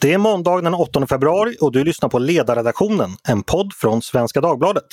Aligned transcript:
Det 0.00 0.12
är 0.12 0.18
måndag 0.18 0.60
den 0.60 0.74
8 0.74 1.06
februari 1.06 1.56
och 1.60 1.72
du 1.72 1.84
lyssnar 1.84 2.08
på 2.08 2.18
Ledarredaktionen, 2.18 3.10
en 3.28 3.42
podd 3.42 3.72
från 3.72 4.02
Svenska 4.02 4.40
Dagbladet. 4.40 4.84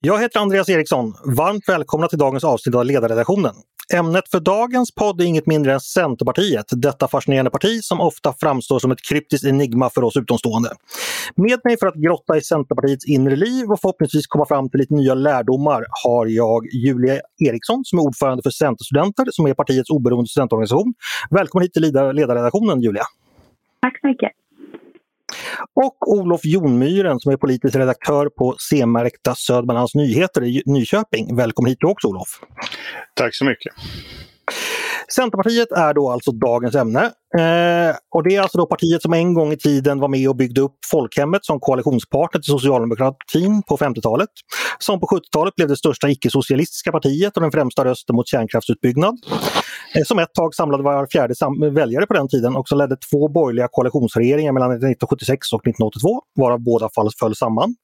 Jag 0.00 0.20
heter 0.20 0.40
Andreas 0.40 0.68
Eriksson. 0.68 1.14
Varmt 1.36 1.68
välkomna 1.68 2.08
till 2.08 2.18
dagens 2.18 2.44
avsnitt 2.44 2.74
av 2.74 2.84
Ledarredaktionen. 2.84 3.54
Ämnet 3.94 4.28
för 4.30 4.40
dagens 4.40 4.94
podd 4.94 5.20
är 5.20 5.24
inget 5.24 5.46
mindre 5.46 5.72
än 5.72 5.80
Centerpartiet, 5.80 6.66
detta 6.70 7.08
fascinerande 7.08 7.50
parti 7.50 7.82
som 7.82 8.00
ofta 8.00 8.34
framstår 8.40 8.78
som 8.78 8.90
ett 8.90 9.02
kryptiskt 9.08 9.46
enigma 9.46 9.90
för 9.90 10.04
oss 10.04 10.16
utomstående. 10.16 10.70
Med 11.36 11.60
mig 11.64 11.78
för 11.78 11.86
att 11.86 11.94
grotta 11.94 12.36
i 12.36 12.40
Centerpartiets 12.40 13.06
inre 13.06 13.36
liv 13.36 13.70
och 13.70 13.80
förhoppningsvis 13.80 14.26
komma 14.26 14.46
fram 14.46 14.70
till 14.70 14.80
lite 14.80 14.94
nya 14.94 15.14
lärdomar 15.14 15.84
har 16.04 16.26
jag 16.26 16.66
Julia 16.72 17.20
Eriksson 17.48 17.84
som 17.84 17.98
är 17.98 18.02
ordförande 18.02 18.42
för 18.42 18.50
Centerstudenter 18.50 19.26
som 19.30 19.46
är 19.46 19.54
partiets 19.54 19.90
oberoende 19.90 20.28
studentorganisation. 20.28 20.94
Välkommen 21.30 21.62
hit 21.62 21.72
till 21.72 21.82
ledarredaktionen 22.14 22.80
Julia! 22.80 23.04
Tack 23.82 24.00
så 24.00 24.06
mycket! 24.06 24.32
Och 25.74 26.12
Olof 26.12 26.40
Jonmyren 26.44 27.20
som 27.20 27.32
är 27.32 27.36
politisk 27.36 27.76
redaktör 27.76 28.28
på 28.28 28.56
C-märkta 28.70 29.34
Södermanlands 29.34 29.94
Nyheter 29.94 30.44
i 30.44 30.62
Nyköping. 30.66 31.36
Välkommen 31.36 31.68
hit 31.68 31.84
också 31.84 32.08
Olof! 32.08 32.40
Tack 33.14 33.34
så 33.34 33.44
mycket! 33.44 33.74
Centerpartiet 35.14 35.72
är 35.72 35.94
då 35.94 36.10
alltså 36.10 36.32
dagens 36.32 36.74
ämne. 36.74 37.04
Eh, 37.38 37.96
och 38.14 38.22
det 38.28 38.36
är 38.36 38.40
alltså 38.40 38.58
då 38.58 38.66
partiet 38.66 39.02
som 39.02 39.12
en 39.12 39.34
gång 39.34 39.52
i 39.52 39.56
tiden 39.56 40.00
var 40.00 40.08
med 40.08 40.28
och 40.28 40.36
byggde 40.36 40.60
upp 40.60 40.76
folkhemmet 40.90 41.44
som 41.44 41.60
koalitionspartner 41.60 42.40
till 42.40 42.52
socialdemokratin 42.52 43.62
på 43.62 43.76
50-talet. 43.76 44.28
Som 44.78 45.00
på 45.00 45.06
70-talet 45.06 45.54
blev 45.54 45.68
det 45.68 45.76
största 45.76 46.08
icke-socialistiska 46.08 46.92
partiet 46.92 47.36
och 47.36 47.42
den 47.42 47.52
främsta 47.52 47.84
rösten 47.84 48.16
mot 48.16 48.28
kärnkraftsutbyggnad. 48.28 49.14
Eh, 49.94 50.02
som 50.04 50.18
ett 50.18 50.34
tag 50.34 50.54
samlade 50.54 50.82
var 50.82 51.06
fjärde 51.12 51.34
sam 51.34 51.74
väljare 51.74 52.06
på 52.06 52.14
den 52.14 52.28
tiden 52.28 52.56
och 52.56 52.68
som 52.68 52.78
ledde 52.78 52.96
två 53.10 53.28
borgerliga 53.28 53.68
koalitionsregeringar 53.72 54.52
mellan 54.52 54.70
1976 54.70 55.52
och 55.52 55.60
1982, 55.60 56.20
varav 56.40 56.60
båda 56.60 56.88
fall 56.94 57.10
föll 57.20 57.34
samman. 57.36 57.74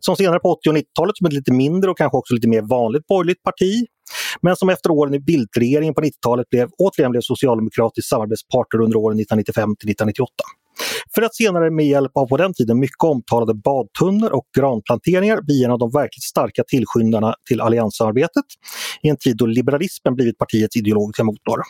Som 0.00 0.16
senare 0.16 0.38
på 0.38 0.48
80 0.48 0.68
och 0.68 0.76
90-talet 0.76 1.16
som 1.16 1.26
ett 1.26 1.32
lite 1.32 1.52
mindre 1.52 1.90
och 1.90 1.98
kanske 1.98 2.18
också 2.18 2.34
lite 2.34 2.48
mer 2.48 2.62
vanligt 2.62 3.06
borgerligt 3.06 3.42
parti 3.42 3.86
men 4.40 4.56
som 4.56 4.68
efter 4.68 4.90
åren 4.90 5.14
i 5.14 5.20
Bildtregeringen 5.20 5.94
på 5.94 6.00
90-talet 6.00 6.50
blev, 6.50 6.68
återigen 6.78 7.10
blev 7.10 7.20
socialdemokratisk 7.20 8.08
samarbetspartner 8.08 8.80
under 8.80 8.96
åren 8.96 9.20
1995 9.20 9.76
till 9.76 9.90
1998. 9.90 10.30
För 11.14 11.22
att 11.22 11.34
senare 11.34 11.70
med 11.70 11.86
hjälp 11.86 12.16
av 12.16 12.26
på 12.26 12.36
den 12.36 12.54
tiden 12.54 12.80
mycket 12.80 13.02
omtalade 13.02 13.54
badtunnor 13.54 14.30
och 14.32 14.46
granplanteringar 14.56 15.42
bli 15.42 15.64
en 15.64 15.70
av 15.70 15.78
de 15.78 15.90
verkligt 15.90 16.22
starka 16.22 16.64
tillskyndarna 16.64 17.34
till 17.48 17.60
allianssamarbetet 17.60 18.44
i 19.02 19.08
en 19.08 19.16
tid 19.16 19.36
då 19.36 19.46
liberalismen 19.46 20.14
blivit 20.14 20.38
partiets 20.38 20.76
ideologiska 20.76 21.24
motor. 21.24 21.60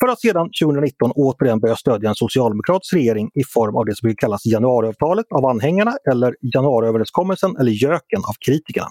För 0.00 0.08
att 0.08 0.20
sedan 0.20 0.50
2019 0.62 1.12
återigen 1.14 1.60
börja 1.60 1.76
stödja 1.76 2.08
en 2.08 2.14
socialdemokratisk 2.14 2.94
regering 2.94 3.30
i 3.34 3.44
form 3.44 3.76
av 3.76 3.84
det 3.84 3.96
som 3.96 4.16
kallas 4.16 4.46
januariavtalet 4.46 5.26
av 5.30 5.46
anhängarna 5.46 5.96
eller 6.10 6.36
januariöverenskommelsen 6.54 7.56
eller 7.56 7.72
göken 7.72 8.20
av 8.28 8.34
kritikerna. 8.46 8.88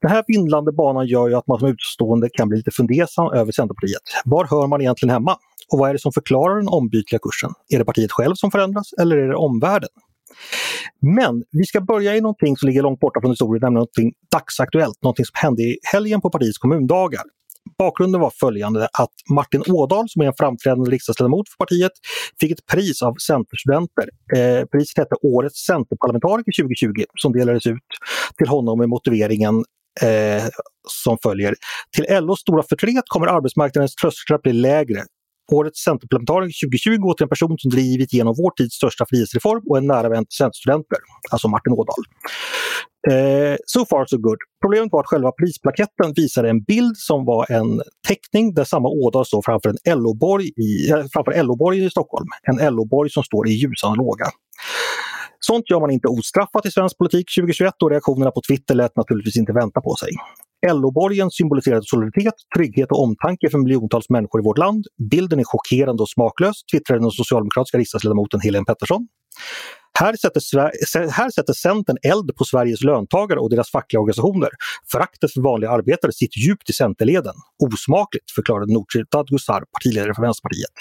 Den 0.00 0.10
här 0.10 0.24
vindlande 0.26 0.72
banan 0.72 1.06
gör 1.06 1.28
ju 1.28 1.34
att 1.34 1.46
man 1.46 1.58
som 1.58 1.68
utstående 1.68 2.28
kan 2.32 2.48
bli 2.48 2.58
lite 2.58 2.70
fundersam 2.70 3.32
över 3.32 3.52
Centerpartiet. 3.52 4.02
Var 4.24 4.44
hör 4.44 4.66
man 4.66 4.80
egentligen 4.80 5.12
hemma? 5.12 5.36
Och 5.72 5.78
vad 5.78 5.88
är 5.88 5.92
det 5.92 5.98
som 5.98 6.12
förklarar 6.12 6.56
den 6.56 6.68
ombytliga 6.68 7.18
kursen? 7.18 7.50
Är 7.68 7.78
det 7.78 7.84
partiet 7.84 8.12
själv 8.12 8.34
som 8.34 8.50
förändras 8.50 8.92
eller 9.00 9.16
är 9.16 9.28
det 9.28 9.36
omvärlden? 9.36 9.88
Men 11.00 11.44
vi 11.50 11.64
ska 11.64 11.80
börja 11.80 12.16
i 12.16 12.20
någonting 12.20 12.56
som 12.56 12.66
ligger 12.66 12.82
långt 12.82 13.00
borta 13.00 13.20
från 13.20 13.30
historien, 13.30 13.60
nämligen 13.60 13.74
någonting 13.74 14.12
dagsaktuellt, 14.32 15.02
någonting 15.02 15.24
som 15.24 15.32
hände 15.34 15.62
i 15.62 15.78
helgen 15.92 16.20
på 16.20 16.30
partiets 16.30 16.58
kommundagar. 16.58 17.22
Bakgrunden 17.78 18.20
var 18.20 18.32
följande 18.40 18.88
att 18.92 19.12
Martin 19.30 19.62
Ådahl 19.68 20.08
som 20.08 20.22
är 20.22 20.26
en 20.26 20.32
framträdande 20.38 20.90
riksdagsledamot 20.90 21.48
för 21.48 21.56
partiet 21.56 21.92
fick 22.40 22.50
ett 22.50 22.66
pris 22.66 23.02
av 23.02 23.14
Centerstudenter. 23.14 24.08
Eh, 24.36 24.64
priset 24.64 24.98
hette 24.98 25.14
Årets 25.22 25.66
Centerparlamentariker 25.66 26.62
2020 26.62 27.04
som 27.14 27.32
delades 27.32 27.66
ut 27.66 27.88
till 28.38 28.48
honom 28.48 28.78
med 28.78 28.88
motiveringen 28.88 29.64
eh, 30.02 30.44
som 30.88 31.18
följer. 31.22 31.54
Till 31.96 32.24
LOs 32.24 32.40
stora 32.40 32.62
förtret 32.62 33.04
kommer 33.06 33.26
arbetsmarknadens 33.26 33.94
trösklar 33.94 34.38
bli 34.42 34.52
lägre. 34.52 35.02
Årets 35.52 35.82
Centerparlamentariker 35.82 36.66
2020 36.66 36.96
går 36.96 37.14
till 37.14 37.24
en 37.24 37.28
person 37.28 37.58
som 37.58 37.70
drivit 37.70 38.12
igenom 38.12 38.34
vår 38.38 38.50
tids 38.50 38.74
största 38.74 39.06
frihetsreform 39.06 39.62
och 39.68 39.78
en 39.78 39.86
nära 39.86 40.08
vän 40.08 40.24
till 40.24 40.36
Centerstudenter, 40.36 40.98
alltså 41.30 41.48
Martin 41.48 41.72
Ådahl. 41.72 42.04
Eh, 43.10 43.56
so 43.66 43.86
far 43.86 44.06
so 44.06 44.18
good. 44.18 44.38
Problemet 44.62 44.88
var 44.92 45.00
att 45.00 45.06
själva 45.06 45.32
prisplaketten 45.32 46.12
visade 46.16 46.50
en 46.50 46.62
bild 46.62 46.96
som 46.96 47.24
var 47.24 47.52
en 47.52 47.82
teckning 48.08 48.54
där 48.54 48.64
samma 48.64 48.88
Ådahl 48.88 49.26
står 49.26 49.42
framför 49.42 49.68
en 49.70 49.98
LO-borg 49.98 50.44
i, 50.46 50.90
äh, 50.90 51.04
framför 51.12 51.42
LO-borgen 51.42 51.84
i 51.84 51.90
Stockholm. 51.90 52.26
En 52.42 52.74
LO-borg 52.74 53.10
som 53.10 53.22
står 53.22 53.48
i 53.48 53.50
ljusan 53.50 53.96
låga. 53.96 54.26
Sånt 55.40 55.70
gör 55.70 55.80
man 55.80 55.90
inte 55.90 56.08
ostraffat 56.08 56.66
i 56.66 56.70
svensk 56.70 56.98
politik 56.98 57.26
2021 57.36 57.74
och 57.82 57.90
reaktionerna 57.90 58.30
på 58.30 58.40
Twitter 58.48 58.74
lät 58.74 58.96
naturligtvis 58.96 59.36
inte 59.36 59.52
vänta 59.52 59.80
på 59.80 59.94
sig. 60.00 60.10
LO-borgen 60.66 61.30
symboliserade 61.30 61.82
solidaritet, 61.84 62.34
trygghet 62.56 62.92
och 62.92 63.02
omtanke 63.02 63.50
för 63.50 63.58
miljontals 63.58 64.10
människor 64.10 64.40
i 64.40 64.44
vårt 64.44 64.58
land. 64.58 64.84
Bilden 65.10 65.38
är 65.40 65.44
chockerande 65.44 66.02
och 66.02 66.08
smaklös, 66.08 66.56
twittrade 66.72 67.00
den 67.00 67.10
socialdemokratiska 67.10 67.78
riksdagsledamoten 67.78 68.40
Helene 68.40 68.64
Pettersson. 68.64 69.08
Här 70.00 70.16
sätter, 70.16 71.10
här 71.10 71.30
sätter 71.30 71.52
Centern 71.52 71.96
eld 72.02 72.36
på 72.36 72.44
Sveriges 72.44 72.82
löntagare 72.82 73.40
och 73.40 73.50
deras 73.50 73.70
fackliga 73.70 74.00
organisationer. 74.00 74.48
Föraktet 74.92 75.32
för 75.32 75.40
vanliga 75.40 75.70
arbetare 75.70 76.12
sitter 76.12 76.38
djupt 76.38 76.70
i 76.70 76.72
Centerleden. 76.72 77.34
Osmakligt, 77.64 78.30
förklarade 78.34 78.72
Nooshi 78.72 79.04
Dadgostar, 79.10 79.64
partiledare 79.72 80.14
för 80.14 80.22
Vänsterpartiet. 80.22 80.74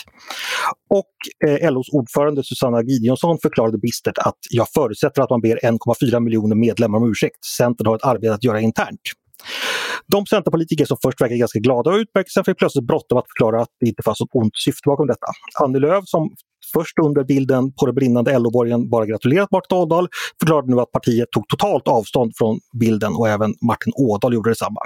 Och 0.89 1.13
eh, 1.49 1.71
LOs 1.71 1.89
ordförande 1.91 2.43
Susanna 2.43 2.83
Gideonsson 2.83 3.39
förklarade 3.39 3.77
bistert 3.77 4.17
att 4.17 4.39
jag 4.49 4.67
förutsätter 4.69 5.21
att 5.21 5.29
man 5.29 5.41
ber 5.41 5.59
1,4 5.63 6.19
miljoner 6.19 6.55
medlemmar 6.55 6.97
om 6.97 7.11
ursäkt. 7.11 7.45
Centern 7.57 7.87
har 7.87 7.95
ett 7.95 8.03
arbete 8.03 8.33
att 8.33 8.43
göra 8.43 8.59
internt. 8.59 9.01
De 10.07 10.25
centerpolitiker 10.25 10.85
som 10.85 10.97
först 11.01 11.21
verkade 11.21 11.37
ganska 11.37 11.59
glada 11.59 11.89
och 11.89 11.97
utmärkelsen 11.97 12.43
fick 12.43 12.57
plötsligt 12.57 12.87
bråttom 12.87 13.17
att 13.17 13.25
förklara 13.27 13.61
att 13.61 13.69
det 13.79 13.87
inte 13.87 14.03
fanns 14.03 14.19
något 14.19 14.29
ont 14.33 14.57
syfte 14.57 14.81
bakom 14.85 15.07
detta. 15.07 15.27
Annie 15.59 15.79
Lööf 15.79 16.03
som 16.07 16.29
först 16.73 16.99
under 16.99 17.23
bilden 17.23 17.71
på 17.71 17.85
den 17.85 17.95
brinnande 17.95 18.39
LO-borgen 18.39 18.89
bara 18.89 19.05
gratulerat 19.05 19.51
Martin 19.51 19.77
Ådahl 19.77 20.07
förklarade 20.39 20.75
nu 20.75 20.81
att 20.81 20.91
partiet 20.91 21.31
tog 21.31 21.47
totalt 21.47 21.87
avstånd 21.87 22.31
från 22.37 22.59
bilden 22.79 23.13
och 23.15 23.29
även 23.29 23.53
Martin 23.61 23.93
Ådahl 23.95 24.33
gjorde 24.33 24.49
detsamma. 24.49 24.79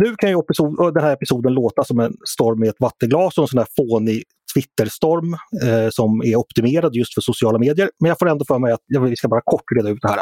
Nu 0.00 0.14
kan 0.16 0.30
ju 0.30 0.38
episod, 0.38 0.94
den 0.94 1.04
här 1.04 1.12
episoden 1.12 1.52
låta 1.52 1.84
som 1.84 2.00
en 2.00 2.12
storm 2.28 2.64
i 2.64 2.68
ett 2.68 2.80
vattenglas 2.80 3.38
och 3.38 3.44
en 3.44 3.48
sån 3.48 3.58
här 3.58 3.66
fånig 3.76 4.22
Twitterstorm 4.54 5.34
eh, 5.34 5.90
som 5.90 6.22
är 6.24 6.36
optimerad 6.36 6.94
just 6.94 7.14
för 7.14 7.20
sociala 7.20 7.58
medier. 7.58 7.90
Men 8.00 8.08
jag 8.08 8.18
får 8.18 8.28
ändå 8.28 8.44
för 8.44 8.58
mig 8.58 8.72
att 8.72 8.80
ja, 8.86 9.00
vi 9.00 9.16
ska 9.16 9.28
bara 9.28 9.40
kort 9.44 9.64
reda 9.76 9.88
ut 9.88 9.98
det 10.02 10.08
här. 10.08 10.20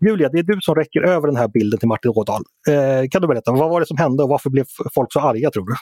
Julia, 0.00 0.28
det 0.28 0.38
är 0.38 0.42
du 0.42 0.58
som 0.60 0.74
räcker 0.74 1.02
över 1.02 1.26
den 1.26 1.36
här 1.36 1.48
bilden 1.48 1.78
till 1.78 1.88
Martin 1.88 2.10
Ådahl. 2.14 2.42
Eh, 2.68 3.08
kan 3.10 3.22
du 3.22 3.28
berätta, 3.28 3.52
vad 3.52 3.70
var 3.70 3.80
det 3.80 3.86
som 3.86 3.96
hände 3.96 4.22
och 4.22 4.28
varför 4.28 4.50
blev 4.50 4.64
folk 4.94 5.12
så 5.12 5.20
arga 5.20 5.50
tror 5.50 5.66
du? 5.66 5.74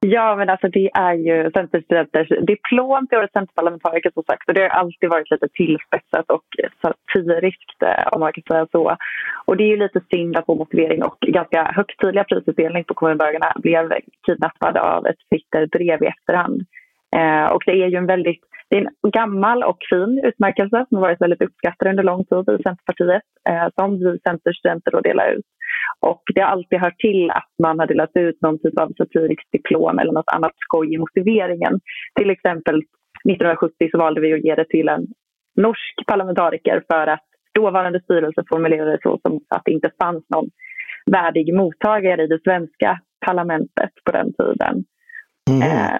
Ja, 0.00 0.36
men 0.36 0.50
alltså 0.50 0.68
det 0.68 0.90
är 0.94 1.14
ju 1.14 1.50
Centerstudenters 1.50 2.28
diplom 2.28 3.06
till 3.06 3.18
årets 3.18 3.32
centerparlamentariker 3.32 4.10
som 4.14 4.22
sagt 4.22 4.48
och 4.48 4.54
det 4.54 4.62
har 4.62 4.68
alltid 4.68 5.10
varit 5.10 5.30
lite 5.30 5.48
tillspetsat 5.48 6.30
och 6.30 6.44
satiriskt 6.82 7.82
eh, 7.82 8.06
om 8.12 8.20
man 8.20 8.32
kan 8.32 8.42
säga 8.42 8.66
så. 8.72 8.96
Och 9.44 9.56
det 9.56 9.64
är 9.64 9.68
ju 9.68 9.76
lite 9.76 10.00
synd 10.10 10.36
att 10.36 10.44
vår 10.46 10.56
motivering 10.56 11.02
och 11.02 11.16
ganska 11.20 11.64
högtidliga 11.64 12.24
prisutdelning 12.24 12.84
på 12.84 12.94
kommunbögarna 12.94 13.52
blev 13.56 13.92
kidnappad 14.26 14.76
av 14.76 15.06
ett 15.06 15.18
Twitter-brev 15.30 16.02
i 16.02 16.06
efterhand. 16.06 16.66
Eh, 17.16 17.52
och 17.52 17.62
det 17.66 17.72
är 17.72 17.86
ju 17.86 17.96
en 17.96 18.06
väldigt 18.06 18.47
det 18.70 18.76
är 18.76 18.80
en 18.80 19.10
gammal 19.10 19.62
och 19.62 19.78
fin 19.90 20.20
utmärkelse 20.24 20.86
som 20.88 20.96
har 20.96 21.02
varit 21.02 21.20
väldigt 21.20 21.42
uppskattad 21.42 21.88
under 21.88 22.02
lång 22.02 22.24
tid 22.24 22.38
i 22.38 22.62
Centerpartiet 22.62 23.22
eh, 23.48 23.68
som 23.78 23.98
vi 23.98 24.18
centerstudenter 24.28 24.90
då 24.90 25.00
delar 25.00 25.32
ut. 25.32 25.46
Och 26.00 26.22
det 26.34 26.40
har 26.40 26.48
alltid 26.48 26.80
hört 26.80 26.98
till 26.98 27.30
att 27.30 27.50
man 27.62 27.78
har 27.78 27.86
delat 27.86 28.10
ut 28.14 28.42
någon 28.42 28.58
typ 28.58 28.78
av 28.80 28.92
satiriskt 28.98 29.52
diplom 29.52 29.98
eller 29.98 30.12
något 30.12 30.32
annat 30.34 30.52
skoj 30.56 30.94
i 30.94 30.98
motiveringen. 30.98 31.80
Till 32.18 32.30
exempel 32.30 32.76
1970 32.76 33.88
så 33.90 33.98
valde 33.98 34.20
vi 34.20 34.34
att 34.34 34.44
ge 34.44 34.54
det 34.54 34.68
till 34.68 34.88
en 34.88 35.06
norsk 35.56 35.96
parlamentariker 36.06 36.82
för 36.90 37.06
att 37.06 37.24
dåvarande 37.54 38.00
styrelse 38.00 38.42
formulerade 38.48 38.90
det 38.90 39.02
så 39.02 39.18
som 39.22 39.40
att 39.48 39.62
det 39.64 39.72
inte 39.72 39.90
fanns 40.02 40.24
någon 40.34 40.50
värdig 41.10 41.54
mottagare 41.54 42.22
i 42.22 42.26
det 42.26 42.42
svenska 42.44 43.00
parlamentet 43.26 43.90
på 44.04 44.12
den 44.12 44.32
tiden. 44.32 44.84
Mm. 45.50 45.62
Eh, 45.62 45.98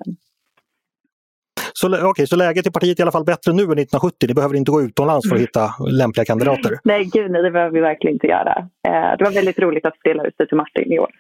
så, 1.81 2.07
okay, 2.09 2.27
så 2.27 2.37
läget 2.37 2.67
i 2.67 2.71
partiet 2.71 2.99
är 2.99 3.01
i 3.01 3.05
alla 3.05 3.13
fall 3.13 3.25
bättre 3.25 3.53
nu 3.53 3.63
än 3.63 3.79
1970? 3.79 4.27
Ni 4.29 4.35
behöver 4.35 4.55
inte 4.55 4.71
gå 4.71 4.83
utomlands 4.83 5.29
för 5.29 5.37
att 5.37 5.43
hitta 5.43 5.75
lämpliga 5.91 6.25
kandidater? 6.25 6.79
Nej, 6.85 7.05
gud 7.05 7.31
nej, 7.31 7.43
det 7.43 7.51
behöver 7.51 7.75
vi 7.75 7.81
verkligen 7.81 8.15
inte 8.15 8.27
göra. 8.27 8.55
Eh, 8.89 9.17
det 9.19 9.25
var 9.25 9.31
väldigt 9.31 9.59
roligt 9.59 9.87
att 9.87 9.95
dela 10.05 10.25
ut 10.25 10.35
det 10.39 10.47
till 10.47 10.57
Martin 10.57 10.93
i 10.93 10.99
år. 10.99 11.11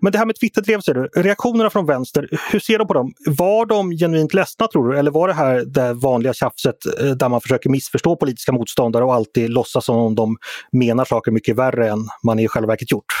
Men 0.00 0.12
det 0.12 0.18
här 0.18 0.26
med 0.26 0.36
Twitterdrev, 0.40 0.80
ser 0.80 0.94
du, 0.94 1.08
reaktionerna 1.16 1.70
från 1.70 1.86
vänster, 1.86 2.28
hur 2.52 2.58
ser 2.58 2.78
du 2.78 2.86
på 2.86 2.92
dem? 2.92 3.12
Var 3.26 3.66
de 3.66 3.90
genuint 3.90 4.34
ledsna 4.34 4.66
tror 4.66 4.88
du? 4.88 4.98
Eller 4.98 5.10
var 5.10 5.28
det 5.28 5.34
här 5.34 5.64
det 5.66 5.92
vanliga 5.92 6.32
tjafset 6.32 6.76
eh, 7.00 7.06
där 7.06 7.28
man 7.28 7.40
försöker 7.40 7.70
missförstå 7.70 8.16
politiska 8.16 8.52
motståndare 8.52 9.04
och 9.04 9.14
alltid 9.14 9.50
låtsas 9.50 9.84
som 9.84 9.96
om 9.96 10.14
de 10.14 10.36
menar 10.72 11.04
saker 11.04 11.30
mycket 11.30 11.56
värre 11.56 11.88
än 11.88 11.98
man 12.22 12.38
i 12.38 12.48
själva 12.48 12.66
verket 12.66 12.92
gjort? 12.92 13.12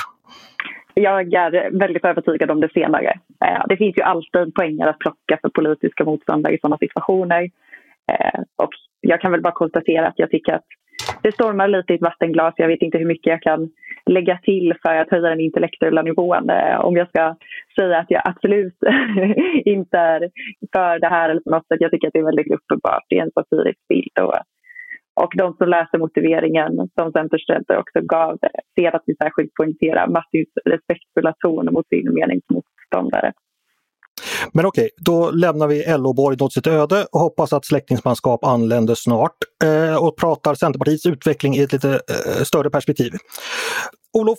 Jag 0.94 1.34
är 1.34 1.78
väldigt 1.78 2.04
övertygad 2.04 2.50
om 2.50 2.60
det 2.60 2.72
senare. 2.72 3.12
Eh, 3.44 3.62
det 3.68 3.76
finns 3.76 3.96
ju 3.96 4.02
alltid 4.02 4.54
poänger 4.54 4.86
att 4.86 4.98
plocka 4.98 5.38
för 5.42 5.48
politiska 5.48 6.04
motståndare 6.04 6.54
i 6.54 6.58
sådana 6.58 6.78
situationer. 6.78 7.42
Eh, 8.12 8.40
och 8.56 8.70
jag 9.00 9.20
kan 9.20 9.32
väl 9.32 9.42
bara 9.42 9.52
konstatera 9.52 10.08
att 10.08 10.18
jag 10.18 10.30
tycker 10.30 10.52
att 10.52 10.64
det 11.22 11.32
stormar 11.32 11.68
lite 11.68 11.92
i 11.92 11.96
ett 11.96 12.02
vattenglas. 12.02 12.54
Jag 12.56 12.68
vet 12.68 12.82
inte 12.82 12.98
hur 12.98 13.06
mycket 13.06 13.30
jag 13.30 13.42
kan 13.42 13.70
lägga 14.06 14.38
till 14.38 14.74
för 14.82 14.94
att 14.94 15.10
höja 15.10 15.28
den 15.28 15.40
intellektuella 15.40 16.02
nivån. 16.02 16.50
Eh, 16.50 16.80
om 16.80 16.96
jag 16.96 17.08
ska 17.08 17.36
säga 17.76 17.98
att 17.98 18.10
jag 18.10 18.22
absolut 18.24 18.76
inte 19.64 19.98
är 19.98 20.30
för 20.72 20.98
det 20.98 21.08
här 21.08 21.30
eller 21.30 21.42
något 21.44 21.66
sätt. 21.66 21.80
Jag 21.80 21.90
tycker 21.90 22.06
att 22.06 22.12
det 22.12 22.18
är 22.18 22.24
väldigt 22.24 22.52
uppenbart. 22.52 23.04
Det 23.08 23.18
är 23.18 23.22
en 23.22 23.32
satirisk 23.32 23.78
bild. 23.88 24.18
Och, 24.20 24.34
och 25.20 25.32
de 25.36 25.54
som 25.56 25.68
läser 25.68 25.98
motiveringen 25.98 26.72
som 26.98 27.12
Centerstudenter 27.12 27.76
också 27.76 28.00
gav 28.00 28.38
ser 28.74 28.96
att 28.96 29.02
vi 29.06 29.14
särskilt 29.22 29.54
poängterar 29.54 30.06
Martins 30.06 30.48
respektfulla 30.64 31.34
ton 31.38 31.68
mot 31.72 31.88
sin 31.88 32.14
meningsmotståndare. 32.14 33.32
Men 34.52 34.66
okej, 34.66 34.90
då 34.96 35.30
lämnar 35.30 35.66
vi 35.66 35.84
LO-borgen 35.98 36.42
åt 36.42 36.52
sitt 36.52 36.66
öde 36.66 37.06
och 37.12 37.20
hoppas 37.20 37.52
att 37.52 37.66
släktingsmanskap 37.66 38.44
anländer 38.44 38.94
snart 38.94 39.36
eh, 39.64 40.04
och 40.04 40.16
pratar 40.16 40.54
Centerpartiets 40.54 41.06
utveckling 41.06 41.54
i 41.54 41.62
ett 41.62 41.72
lite 41.72 41.90
eh, 41.90 42.42
större 42.42 42.70
perspektiv. 42.70 43.12
Olof, 44.18 44.38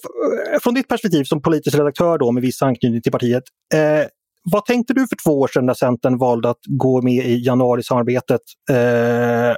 eh, 0.53 0.59
från 0.59 0.73
ditt 0.73 0.87
perspektiv 0.87 1.23
som 1.23 1.41
politisk 1.41 1.77
redaktör 1.77 2.17
då 2.17 2.31
med 2.31 2.43
viss 2.43 2.61
anknytning 2.61 3.01
till 3.01 3.11
partiet. 3.11 3.43
Eh, 3.73 4.07
vad 4.51 4.65
tänkte 4.65 4.93
du 4.93 5.07
för 5.07 5.17
två 5.23 5.39
år 5.39 5.47
sedan 5.47 5.65
när 5.65 5.73
Centern 5.73 6.17
valde 6.17 6.49
att 6.49 6.61
gå 6.67 7.01
med 7.01 7.25
i 7.25 7.45
januarisamarbetet? 7.45 8.41
Eh, 8.71 9.55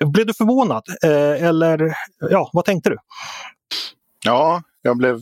blev 0.00 0.26
du 0.26 0.34
förvånad? 0.34 0.82
Eh, 1.02 1.44
eller 1.44 1.92
ja, 2.18 2.50
vad 2.52 2.64
tänkte 2.64 2.90
du? 2.90 2.96
Ja, 4.24 4.62
jag 4.82 4.96
blev 4.96 5.20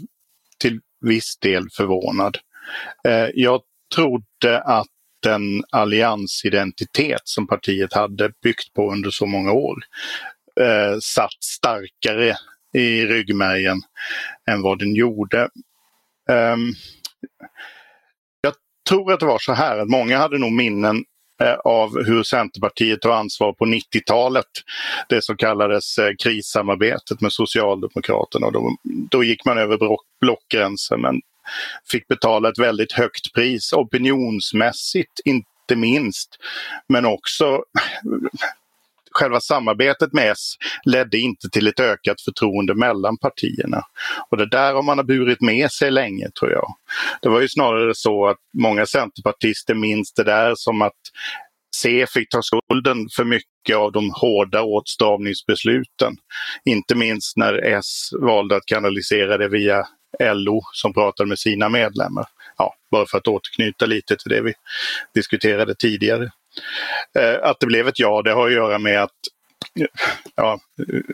till 0.59 0.81
viss 1.01 1.37
del 1.39 1.71
förvånad. 1.71 2.39
Eh, 3.05 3.29
jag 3.35 3.63
trodde 3.95 4.63
att 4.63 4.87
den 5.23 5.65
alliansidentitet 5.71 7.21
som 7.25 7.47
partiet 7.47 7.93
hade 7.93 8.33
byggt 8.43 8.73
på 8.75 8.93
under 8.93 9.11
så 9.11 9.27
många 9.27 9.53
år 9.53 9.77
eh, 10.61 10.99
satt 11.01 11.45
starkare 11.45 12.37
i 12.73 13.07
ryggmärgen 13.07 13.83
än 14.51 14.63
vad 14.63 14.79
den 14.79 14.95
gjorde. 14.95 15.49
Ehm, 16.31 16.73
jag 18.41 18.55
tror 18.89 19.13
att 19.13 19.21
det 19.21 19.27
var 19.27 19.39
så 19.39 19.53
här 19.53 19.79
att 19.79 19.89
många 19.89 20.19
hade 20.19 20.39
nog 20.39 20.53
minnen 20.53 21.05
Eh, 21.43 21.55
av 21.55 22.05
hur 22.05 22.23
Centerpartiet 22.23 23.01
tog 23.01 23.13
ansvar 23.13 23.53
på 23.53 23.65
90-talet. 23.65 24.47
Det 25.09 25.25
som 25.25 25.37
kallades 25.37 25.99
eh, 25.99 26.13
krissamarbetet 26.23 27.21
med 27.21 27.33
Socialdemokraterna. 27.33 28.51
Då, 28.51 28.77
då 29.11 29.25
gick 29.25 29.45
man 29.45 29.59
över 29.59 29.79
blockgränsen 30.21 31.01
men 31.01 31.21
fick 31.91 32.09
betala 32.09 32.49
ett 32.49 32.59
väldigt 32.59 32.93
högt 32.93 33.33
pris 33.35 33.73
opinionsmässigt, 33.73 35.21
inte 35.25 35.77
minst. 35.77 36.37
Men 36.89 37.07
också 37.07 37.63
själva 39.17 39.41
samarbetet 39.41 40.13
med 40.13 40.33
S 40.33 40.55
ledde 40.85 41.19
inte 41.19 41.49
till 41.49 41.67
ett 41.67 41.81
ökat 41.81 42.21
förtroende 42.21 42.75
mellan 42.75 43.19
partierna. 43.19 43.83
Och 44.31 44.37
det 44.37 44.47
där 44.47 44.75
har 44.75 44.83
man 44.83 45.07
burit 45.07 45.41
med 45.41 45.71
sig 45.71 45.91
länge 45.91 46.31
tror 46.31 46.53
jag. 46.53 46.75
Det 47.23 47.29
var 47.29 47.41
ju 47.41 47.49
snarare 47.49 47.95
så 47.95 48.27
att 48.27 48.39
många 48.59 48.87
centerpartister 48.87 49.75
minns 49.75 50.13
det 50.13 50.25
där 50.25 50.55
som 50.55 50.83
att 50.83 50.93
C 51.77 52.07
fick 52.09 52.29
ta 52.29 52.41
skulden 52.43 53.09
för 53.17 53.25
mycket 53.25 53.77
av 53.77 53.93
de 53.93 54.11
hårda 54.11 54.63
åtstramningsbesluten. 54.63 56.17
Inte 56.65 56.95
minst 56.95 57.37
när 57.37 57.55
S 57.55 58.11
valde 58.21 58.57
att 58.57 58.67
kanalisera 58.67 59.39
det 59.39 59.49
via 59.49 59.87
LO 60.21 60.61
som 60.73 60.93
pratade 60.93 61.29
med 61.29 61.39
sina 61.39 61.69
medlemmar. 61.69 62.25
Ja, 62.59 62.75
bara 62.91 63.07
för 63.07 63.19
att 63.19 63.29
återknyta 63.29 63.87
lite 63.87 64.17
till 64.17 64.31
det 64.31 64.43
vi 64.43 64.53
diskuterade 65.15 65.75
tidigare. 65.75 66.31
Eh, 67.19 67.49
att 67.49 67.61
det 67.61 67.67
blev 67.67 67.89
ett 67.89 67.99
ja, 67.99 68.23
det 68.23 68.33
har 68.33 68.47
att 68.47 68.53
göra 68.53 68.79
med 68.79 69.03
att 69.03 69.11
eh, 69.81 69.87
ja, 70.35 70.61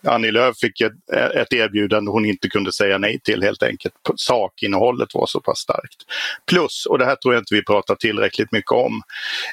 Annie 0.04 0.30
Lööf 0.30 0.56
fick 0.58 0.80
ett, 0.80 0.92
ett 1.34 1.52
erbjudande 1.52 2.10
hon 2.10 2.24
inte 2.24 2.48
kunde 2.48 2.72
säga 2.72 2.98
nej 2.98 3.20
till 3.24 3.42
helt 3.42 3.62
enkelt. 3.62 3.94
Sakinnehållet 4.16 5.14
var 5.14 5.26
så 5.26 5.40
pass 5.40 5.58
starkt. 5.58 6.02
Plus, 6.46 6.86
och 6.86 6.98
det 6.98 7.04
här 7.04 7.16
tror 7.16 7.34
jag 7.34 7.40
inte 7.40 7.54
vi 7.54 7.64
pratar 7.64 7.94
tillräckligt 7.94 8.52
mycket 8.52 8.72
om, 8.72 9.02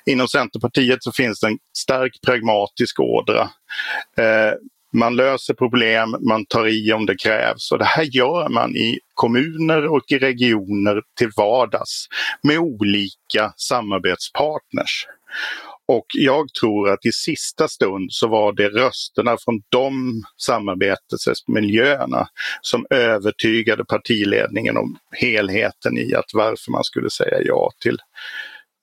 inom 0.06 0.27
Centerpartiet 0.27 1.03
så 1.03 1.12
finns 1.12 1.39
det 1.39 1.47
en 1.47 1.59
stark 1.77 2.19
pragmatisk 2.25 3.00
ådra. 3.00 3.50
Eh, 4.18 4.53
man 4.94 5.15
löser 5.15 5.53
problem, 5.53 6.15
man 6.19 6.45
tar 6.45 6.68
i 6.68 6.94
om 6.94 7.06
det 7.06 7.18
krävs 7.18 7.71
och 7.71 7.80
det 7.80 7.85
här 7.85 8.03
gör 8.03 8.50
man 8.50 8.75
i 8.75 9.00
kommuner 9.13 9.88
och 9.88 10.12
i 10.12 10.18
regioner 10.18 11.01
till 11.18 11.30
vardags 11.38 12.07
med 12.44 12.57
olika 12.57 13.53
samarbetspartners. 13.57 15.06
Och 15.89 16.06
jag 16.13 16.53
tror 16.53 16.89
att 16.89 17.06
i 17.06 17.12
sista 17.12 17.68
stund 17.68 18.13
så 18.13 18.27
var 18.27 18.53
det 18.53 18.69
rösterna 18.69 19.38
från 19.39 19.62
de 19.69 20.24
samarbetsmiljöerna 20.38 22.27
som 22.62 22.86
övertygade 22.89 23.86
partiledningen 23.86 24.77
om 24.77 24.97
helheten 25.12 25.97
i 25.97 26.15
att 26.15 26.33
varför 26.33 26.71
man 26.71 26.83
skulle 26.83 27.09
säga 27.09 27.38
ja 27.41 27.71
till 27.81 27.97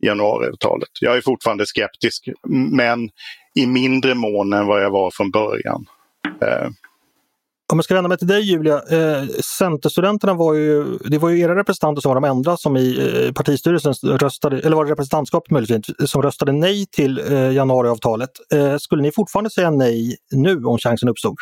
januariavtalet. 0.02 0.88
Jag 1.00 1.16
är 1.16 1.20
fortfarande 1.20 1.66
skeptisk 1.66 2.28
men 2.70 3.10
i 3.54 3.66
mindre 3.66 4.14
mån 4.14 4.52
än 4.52 4.66
vad 4.66 4.82
jag 4.82 4.90
var 4.90 5.10
från 5.10 5.30
början. 5.30 5.86
Eh, 6.42 6.68
om 7.72 7.78
jag 7.78 7.84
ska 7.84 7.94
vända 7.94 8.08
mig 8.08 8.18
till 8.18 8.26
dig 8.26 8.42
Julia, 8.50 8.74
eh, 8.74 9.22
Centerstudenterna 9.58 10.34
var 10.34 10.54
ju, 10.54 10.84
det 11.10 11.18
var 11.18 11.30
ju 11.30 11.40
era 11.40 11.54
representanter 11.54 12.00
som 12.00 12.08
var 12.08 12.20
de 12.20 12.24
enda 12.24 12.56
som 12.56 12.76
i 12.76 12.88
eh, 12.98 13.32
partistyrelsen 13.32 13.92
röstade, 14.18 14.60
eller 14.64 14.76
var 14.76 14.84
det 14.84 14.90
representantskapet 14.90 15.50
möjligtvis, 15.50 16.10
som 16.10 16.22
röstade 16.22 16.52
nej 16.52 16.86
till 16.96 17.18
eh, 17.32 17.50
januariavtalet. 17.52 18.30
Eh, 18.54 18.76
skulle 18.76 19.02
ni 19.02 19.12
fortfarande 19.12 19.50
säga 19.50 19.70
nej 19.70 20.16
nu 20.32 20.64
om 20.64 20.78
chansen 20.78 21.08
uppstod? 21.08 21.36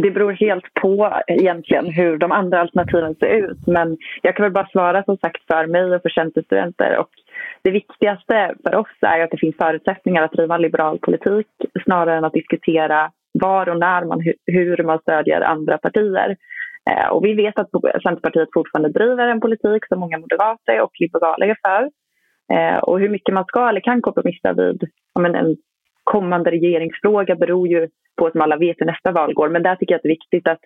Det 0.00 0.10
beror 0.10 0.32
helt 0.32 0.74
på 0.82 1.22
eh, 1.28 1.36
egentligen 1.36 1.86
hur 1.86 2.18
de 2.18 2.32
andra 2.32 2.60
alternativen 2.60 3.14
ser 3.14 3.26
ut. 3.26 3.66
Men 3.66 3.96
jag 4.22 4.36
kan 4.36 4.44
väl 4.44 4.52
bara 4.52 4.68
svara 4.68 5.04
som 5.04 5.16
sagt 5.16 5.42
för 5.46 5.66
mig 5.66 5.84
och 5.94 6.02
för 6.02 6.08
Centerstudenter. 6.08 6.98
Och 6.98 7.10
det 7.62 7.70
viktigaste 7.70 8.54
för 8.64 8.74
oss 8.74 8.96
är 9.00 9.20
att 9.20 9.30
det 9.30 9.38
finns 9.38 9.56
förutsättningar 9.56 10.22
att 10.22 10.32
driva 10.32 10.58
liberal 10.58 10.98
politik 10.98 11.46
snarare 11.84 12.18
än 12.18 12.24
att 12.24 12.32
diskutera 12.32 13.10
var 13.42 13.68
och 13.68 13.78
när 13.78 14.04
man, 14.04 14.22
hur 14.46 14.82
man 14.82 14.98
stödjer 14.98 15.40
andra 15.40 15.78
partier. 15.78 16.36
Eh, 16.90 17.08
och 17.08 17.24
vi 17.24 17.34
vet 17.34 17.58
att 17.58 17.70
Centerpartiet 18.02 18.48
fortfarande 18.54 18.98
driver 18.98 19.28
en 19.28 19.40
politik 19.40 19.86
som 19.88 20.00
många 20.00 20.18
moderater 20.18 20.80
och 20.80 20.92
liberaler 21.00 21.46
är 21.48 21.58
för. 21.66 21.90
Eh, 22.54 22.78
och 22.78 23.00
hur 23.00 23.08
mycket 23.08 23.34
man 23.34 23.44
ska 23.44 23.68
eller 23.68 23.80
kan 23.80 24.02
kompromissa 24.02 24.52
vid 24.52 24.82
men, 25.20 25.34
en 25.34 25.56
kommande 26.04 26.50
regeringsfråga 26.50 27.34
beror 27.34 27.68
ju 27.68 27.88
på 28.16 28.26
att 28.26 28.34
man 28.34 28.42
alla 28.42 28.56
vet 28.56 28.76
hur 28.80 28.86
nästa 28.86 29.12
val 29.12 29.34
går. 29.34 29.48
Men 29.48 29.62
där 29.62 29.76
tycker 29.76 29.92
jag 29.92 29.98
att 29.98 30.02
det 30.02 30.08
är 30.08 30.18
viktigt 30.20 30.48
att 30.48 30.60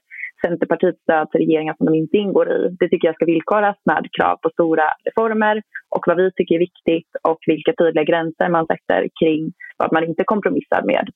Centerpartiets 0.47 1.03
stöd 1.03 1.31
till 1.31 1.41
regeringar 1.41 1.75
som 1.77 1.87
de 1.87 1.95
inte 1.95 2.17
ingår 2.17 2.51
i, 2.53 2.77
det 2.81 2.89
tycker 2.89 3.09
jag 3.09 3.15
ska 3.15 3.25
villkoras 3.25 3.77
med 3.85 4.09
krav 4.13 4.37
på 4.37 4.51
stora 4.51 4.87
reformer 5.05 5.63
och 5.97 6.05
vad 6.07 6.17
vi 6.17 6.31
tycker 6.33 6.55
är 6.55 6.59
viktigt 6.59 7.11
och 7.29 7.39
vilka 7.47 7.73
tydliga 7.73 8.05
gränser 8.05 8.49
man 8.49 8.67
sätter 8.67 9.09
kring 9.21 9.53
vad 9.77 9.93
man 9.93 10.05
inte 10.05 10.25
kompromissar 10.25 10.83
med. 10.83 11.09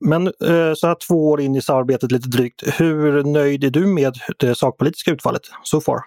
Men 0.00 0.26
eh, 0.26 0.72
så 0.74 0.86
här 0.86 0.96
två 1.08 1.28
år 1.30 1.40
in 1.40 1.56
i 1.56 1.60
samarbetet 1.60 2.12
lite 2.12 2.28
drygt, 2.28 2.80
hur 2.80 3.24
nöjd 3.24 3.64
är 3.64 3.70
du 3.70 3.86
med 3.86 4.12
det 4.38 4.54
sakpolitiska 4.54 5.10
utfallet 5.10 5.42
so 5.62 5.80
far? 5.80 6.00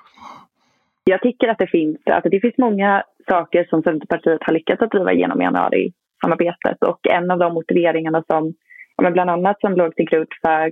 Jag 1.04 1.22
tycker 1.22 1.48
att 1.48 1.58
det 1.58 1.68
finns, 1.68 1.98
alltså 2.06 2.30
det 2.30 2.40
finns 2.40 2.58
många 2.58 3.04
saker 3.30 3.66
som 3.70 3.84
Centerpartiet 3.84 4.44
har 4.44 4.54
lyckats 4.54 4.82
att 4.82 4.92
driva 4.92 5.14
igenom 5.14 5.42
januari-samarbetet 5.42 6.84
och 6.84 7.08
en 7.08 7.32
av 7.32 7.40
de 7.40 7.54
motiveringarna 7.54 8.24
som 8.32 8.54
bland 8.98 9.30
annat 9.30 9.60
som 9.60 9.76
låg 9.76 9.96
till 9.96 10.06
grund 10.06 10.28
för 10.42 10.72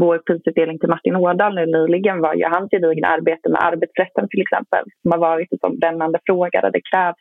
vår 0.00 0.18
prisutdelning 0.18 0.78
till 0.78 0.88
Martin 0.88 1.16
Ådahl 1.16 1.54
nu 1.54 1.66
nyligen 1.66 2.20
var 2.20 2.34
ju 2.34 2.44
hans 2.44 2.70
gedigna 2.70 3.08
arbete 3.08 3.48
med 3.48 3.64
arbetsrätten 3.64 4.28
till 4.28 4.40
exempel 4.40 4.84
som 5.02 5.12
har 5.12 5.18
varit 5.18 5.52
en 5.52 5.58
sån 5.58 5.78
brännande 5.78 6.18
fråga 6.26 6.60
där 6.60 6.70
det 6.70 6.80
krävs 6.90 7.16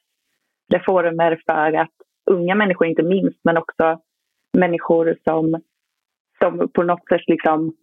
reformer 0.73 1.41
för 1.47 1.73
att 1.73 1.95
unga 2.31 2.55
människor 2.55 2.87
inte 2.87 3.03
minst 3.03 3.39
men 3.43 3.57
också 3.57 3.99
människor 4.57 5.17
som, 5.27 5.61
som 6.39 6.69
på 6.73 6.83
något 6.83 7.07
sätt 7.09 7.27
liksom 7.27 7.73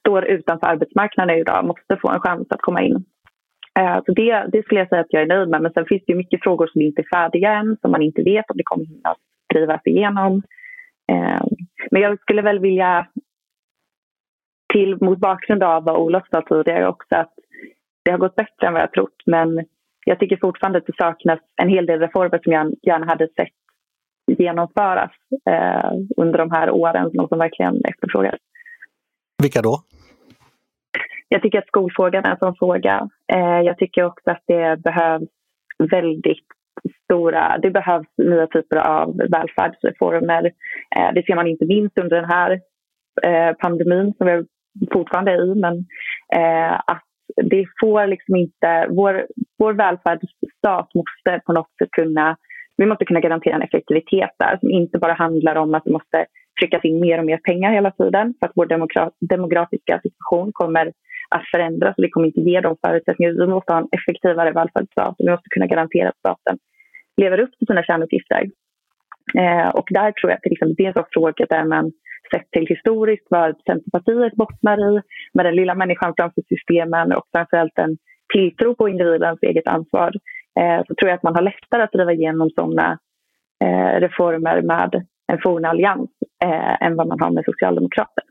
står 0.00 0.24
utanför 0.24 0.66
arbetsmarknaden 0.66 1.36
idag 1.36 1.64
måste 1.64 1.96
få 2.02 2.10
en 2.10 2.20
chans 2.20 2.46
att 2.50 2.60
komma 2.60 2.82
in. 2.82 3.04
Eh, 3.78 3.96
så 4.06 4.12
det, 4.12 4.46
det 4.52 4.62
skulle 4.62 4.80
jag 4.80 4.88
säga 4.88 5.00
att 5.00 5.12
jag 5.12 5.22
är 5.22 5.26
nöjd 5.26 5.48
med. 5.48 5.62
Men 5.62 5.72
sen 5.72 5.86
finns 5.86 6.02
det 6.06 6.12
ju 6.12 6.16
mycket 6.16 6.42
frågor 6.42 6.66
som 6.66 6.80
inte 6.80 7.02
är 7.02 7.16
färdiga 7.16 7.52
än, 7.52 7.76
som 7.80 7.90
man 7.90 8.02
inte 8.02 8.22
vet 8.22 8.50
om 8.50 8.56
det 8.56 8.64
kommer 8.64 8.86
att 9.02 9.18
drivas 9.54 9.80
igenom. 9.84 10.42
Eh, 11.12 11.44
men 11.90 12.02
jag 12.02 12.20
skulle 12.20 12.42
väl 12.42 12.58
vilja, 12.58 13.06
till, 14.72 14.96
mot 15.00 15.18
bakgrund 15.18 15.62
av 15.62 15.84
vad 15.84 15.96
Olof 15.96 16.22
sa 16.30 16.42
tidigare 16.42 16.88
också, 16.88 17.16
att 17.16 17.34
det 18.04 18.10
har 18.10 18.18
gått 18.18 18.36
bättre 18.36 18.66
än 18.66 18.72
vad 18.72 18.82
jag 18.82 18.92
trott. 18.92 19.22
Men 19.26 19.64
jag 20.06 20.18
tycker 20.18 20.36
fortfarande 20.36 20.78
att 20.78 20.86
det 20.86 20.96
saknas 20.96 21.40
en 21.62 21.68
hel 21.68 21.86
del 21.86 22.00
reformer 22.00 22.40
som 22.42 22.52
jag 22.52 22.74
gärna 22.82 23.06
hade 23.06 23.28
sett 23.28 23.59
genomföras 24.38 25.10
eh, 25.50 25.92
under 26.16 26.38
de 26.38 26.50
här 26.50 26.70
åren 26.70 27.10
som 27.28 27.38
verkligen 27.38 27.80
efterfrågas. 27.84 28.40
Vilka 29.42 29.62
då? 29.62 29.82
Jag 31.28 31.42
tycker 31.42 31.58
att 31.58 31.66
skolfrågan 31.66 32.24
är 32.24 32.30
en 32.30 32.38
sån 32.38 32.56
fråga. 32.56 33.08
Eh, 33.32 33.60
jag 33.60 33.78
tycker 33.78 34.04
också 34.04 34.30
att 34.30 34.42
det 34.46 34.82
behövs 34.82 35.28
väldigt 35.78 36.46
stora... 37.04 37.58
Det 37.58 37.70
behövs 37.70 38.08
nya 38.16 38.46
typer 38.46 38.76
av 38.76 39.16
välfärdsreformer. 39.16 40.44
Eh, 40.96 41.12
det 41.14 41.26
ser 41.26 41.34
man 41.34 41.46
inte 41.46 41.66
minst 41.66 41.98
under 41.98 42.16
den 42.20 42.30
här 42.30 42.60
eh, 43.22 43.54
pandemin 43.56 44.14
som 44.18 44.26
vi 44.26 44.44
fortfarande 44.92 45.32
är 45.32 45.52
i. 45.52 45.54
Men 45.54 45.74
eh, 46.36 46.74
att 46.74 47.04
det 47.36 47.66
får 47.80 48.06
liksom 48.06 48.36
inte... 48.36 48.86
Vår, 48.90 49.26
vår 49.58 49.72
välfärdsstat 49.72 50.94
måste 50.94 51.40
på 51.46 51.52
något 51.52 51.76
sätt 51.78 51.90
kunna... 51.90 52.36
Vi 52.80 52.86
måste 52.86 53.04
kunna 53.04 53.20
garantera 53.20 53.54
en 53.54 53.62
effektivitet 53.62 54.30
där 54.38 54.58
som 54.60 54.70
inte 54.70 54.98
bara 54.98 55.12
handlar 55.12 55.56
om 55.56 55.74
att 55.74 55.84
det 55.84 55.92
måste 55.92 56.26
tryckas 56.60 56.84
in 56.84 57.00
mer 57.00 57.18
och 57.18 57.24
mer 57.24 57.36
pengar 57.36 57.72
hela 57.72 57.90
tiden 57.90 58.34
för 58.40 58.46
att 58.46 58.52
vår 58.54 58.66
demografiska 59.20 60.00
situation 60.02 60.50
kommer 60.52 60.92
att 61.30 61.44
förändras 61.52 61.98
och 61.98 62.04
vi 62.04 62.10
kommer 62.10 62.26
inte 62.26 62.40
ge 62.40 62.60
dem 62.60 62.76
förutsättningar. 62.86 63.32
Vi 63.32 63.46
måste 63.46 63.72
ha 63.72 63.80
en 63.80 63.88
effektivare 63.98 64.52
välfärdsstat 64.52 65.08
och 65.08 65.26
vi 65.26 65.30
måste 65.30 65.48
kunna 65.50 65.66
garantera 65.66 66.08
att 66.08 66.18
staten 66.18 66.58
lever 67.16 67.40
upp 67.40 67.52
till 67.58 67.66
sina 67.66 67.82
kärnuppgifter. 67.82 68.42
Eh, 69.38 69.68
och 69.68 69.86
där 69.90 70.12
tror 70.12 70.30
jag 70.30 70.36
att 70.36 70.50
liksom, 70.50 70.74
det 70.74 70.84
är 70.84 70.88
en 70.88 70.94
sån 70.94 71.04
fråga 71.10 71.46
där 71.48 71.64
man 71.64 71.92
sett 72.32 72.50
till 72.50 72.66
historiskt 72.66 73.26
vad 73.30 73.56
Centerpartiet 73.66 74.34
bottnar 74.34 74.78
i 74.90 75.02
med 75.34 75.46
den 75.46 75.56
lilla 75.56 75.74
människan 75.74 76.14
framför 76.16 76.42
systemen 76.48 77.12
och 77.12 77.24
framförallt 77.32 77.78
en 77.78 77.96
tilltro 78.32 78.74
på 78.74 78.88
individens 78.88 79.38
eget 79.42 79.68
ansvar 79.68 80.12
Eh, 80.60 80.82
så 80.88 80.94
tror 80.94 81.08
jag 81.08 81.16
att 81.16 81.22
man 81.22 81.34
har 81.34 81.42
lättare 81.42 81.82
att 81.82 81.92
driva 81.92 82.12
igenom 82.12 82.50
sådana 82.50 82.98
eh, 83.64 84.00
reformer 84.00 84.62
med 84.62 85.06
en 85.32 85.38
forna 85.42 85.68
allians 85.68 86.10
eh, 86.44 86.82
än 86.82 86.96
vad 86.96 87.08
man 87.08 87.20
har 87.20 87.30
med 87.30 87.44
Socialdemokrater. 87.44 88.24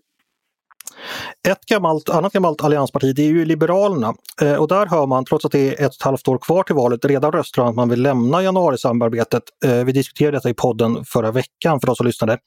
Ett 1.48 1.66
gammalt, 1.66 2.10
annat 2.10 2.34
gammalt 2.34 2.64
alliansparti 2.64 3.14
det 3.16 3.22
är 3.22 3.28
ju 3.28 3.46
Liberalerna 3.46 4.14
eh, 4.42 4.56
och 4.56 4.68
där 4.68 4.86
hör 4.86 5.08
man, 5.08 5.26
trots 5.26 5.46
att 5.46 5.52
det 5.52 5.68
är 5.68 5.74
ett 5.74 5.80
och 5.80 5.96
ett 5.96 6.02
halvt 6.02 6.28
år 6.28 6.38
kvar 6.38 6.64
till 6.64 6.76
valet, 6.76 7.06
redan 7.06 7.32
röster 7.32 7.62
att 7.62 7.76
man 7.76 7.90
vill 7.90 8.02
lämna 8.02 8.44
januarisamarbetet. 8.44 9.44
Eh, 9.66 9.84
vi 9.84 9.92
diskuterade 9.92 10.38
detta 10.38 10.50
i 10.50 10.54
podden 10.54 11.06
förra 11.06 11.32
veckan 11.32 11.80
för 11.80 11.88
de 11.88 11.96
som 11.96 12.06
lyssnade. 12.06 12.38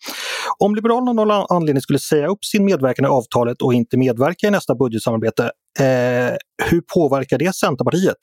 Om 0.58 0.74
Liberalerna 0.74 1.10
av 1.10 1.14
någon 1.14 1.46
anledning 1.50 1.82
skulle 1.82 1.98
säga 1.98 2.26
upp 2.26 2.44
sin 2.44 2.64
medverkan 2.64 3.04
i 3.04 3.08
avtalet 3.08 3.62
och 3.62 3.74
inte 3.74 3.96
medverka 3.96 4.46
i 4.46 4.50
nästa 4.50 4.74
budgetsamarbete, 4.74 5.44
eh, 5.80 6.36
hur 6.70 6.82
påverkar 6.94 7.38
det 7.38 7.54
Centerpartiet? 7.54 8.18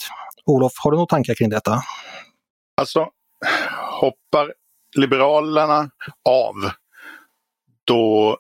Olof, 0.46 0.74
har 0.84 0.92
du 0.92 0.98
några 0.98 1.08
tankar 1.08 1.34
kring 1.34 1.50
detta? 1.50 1.82
Alltså, 2.82 3.08
hoppar 4.02 4.54
Liberalerna 4.98 5.90
av, 6.30 6.54
då 7.86 8.38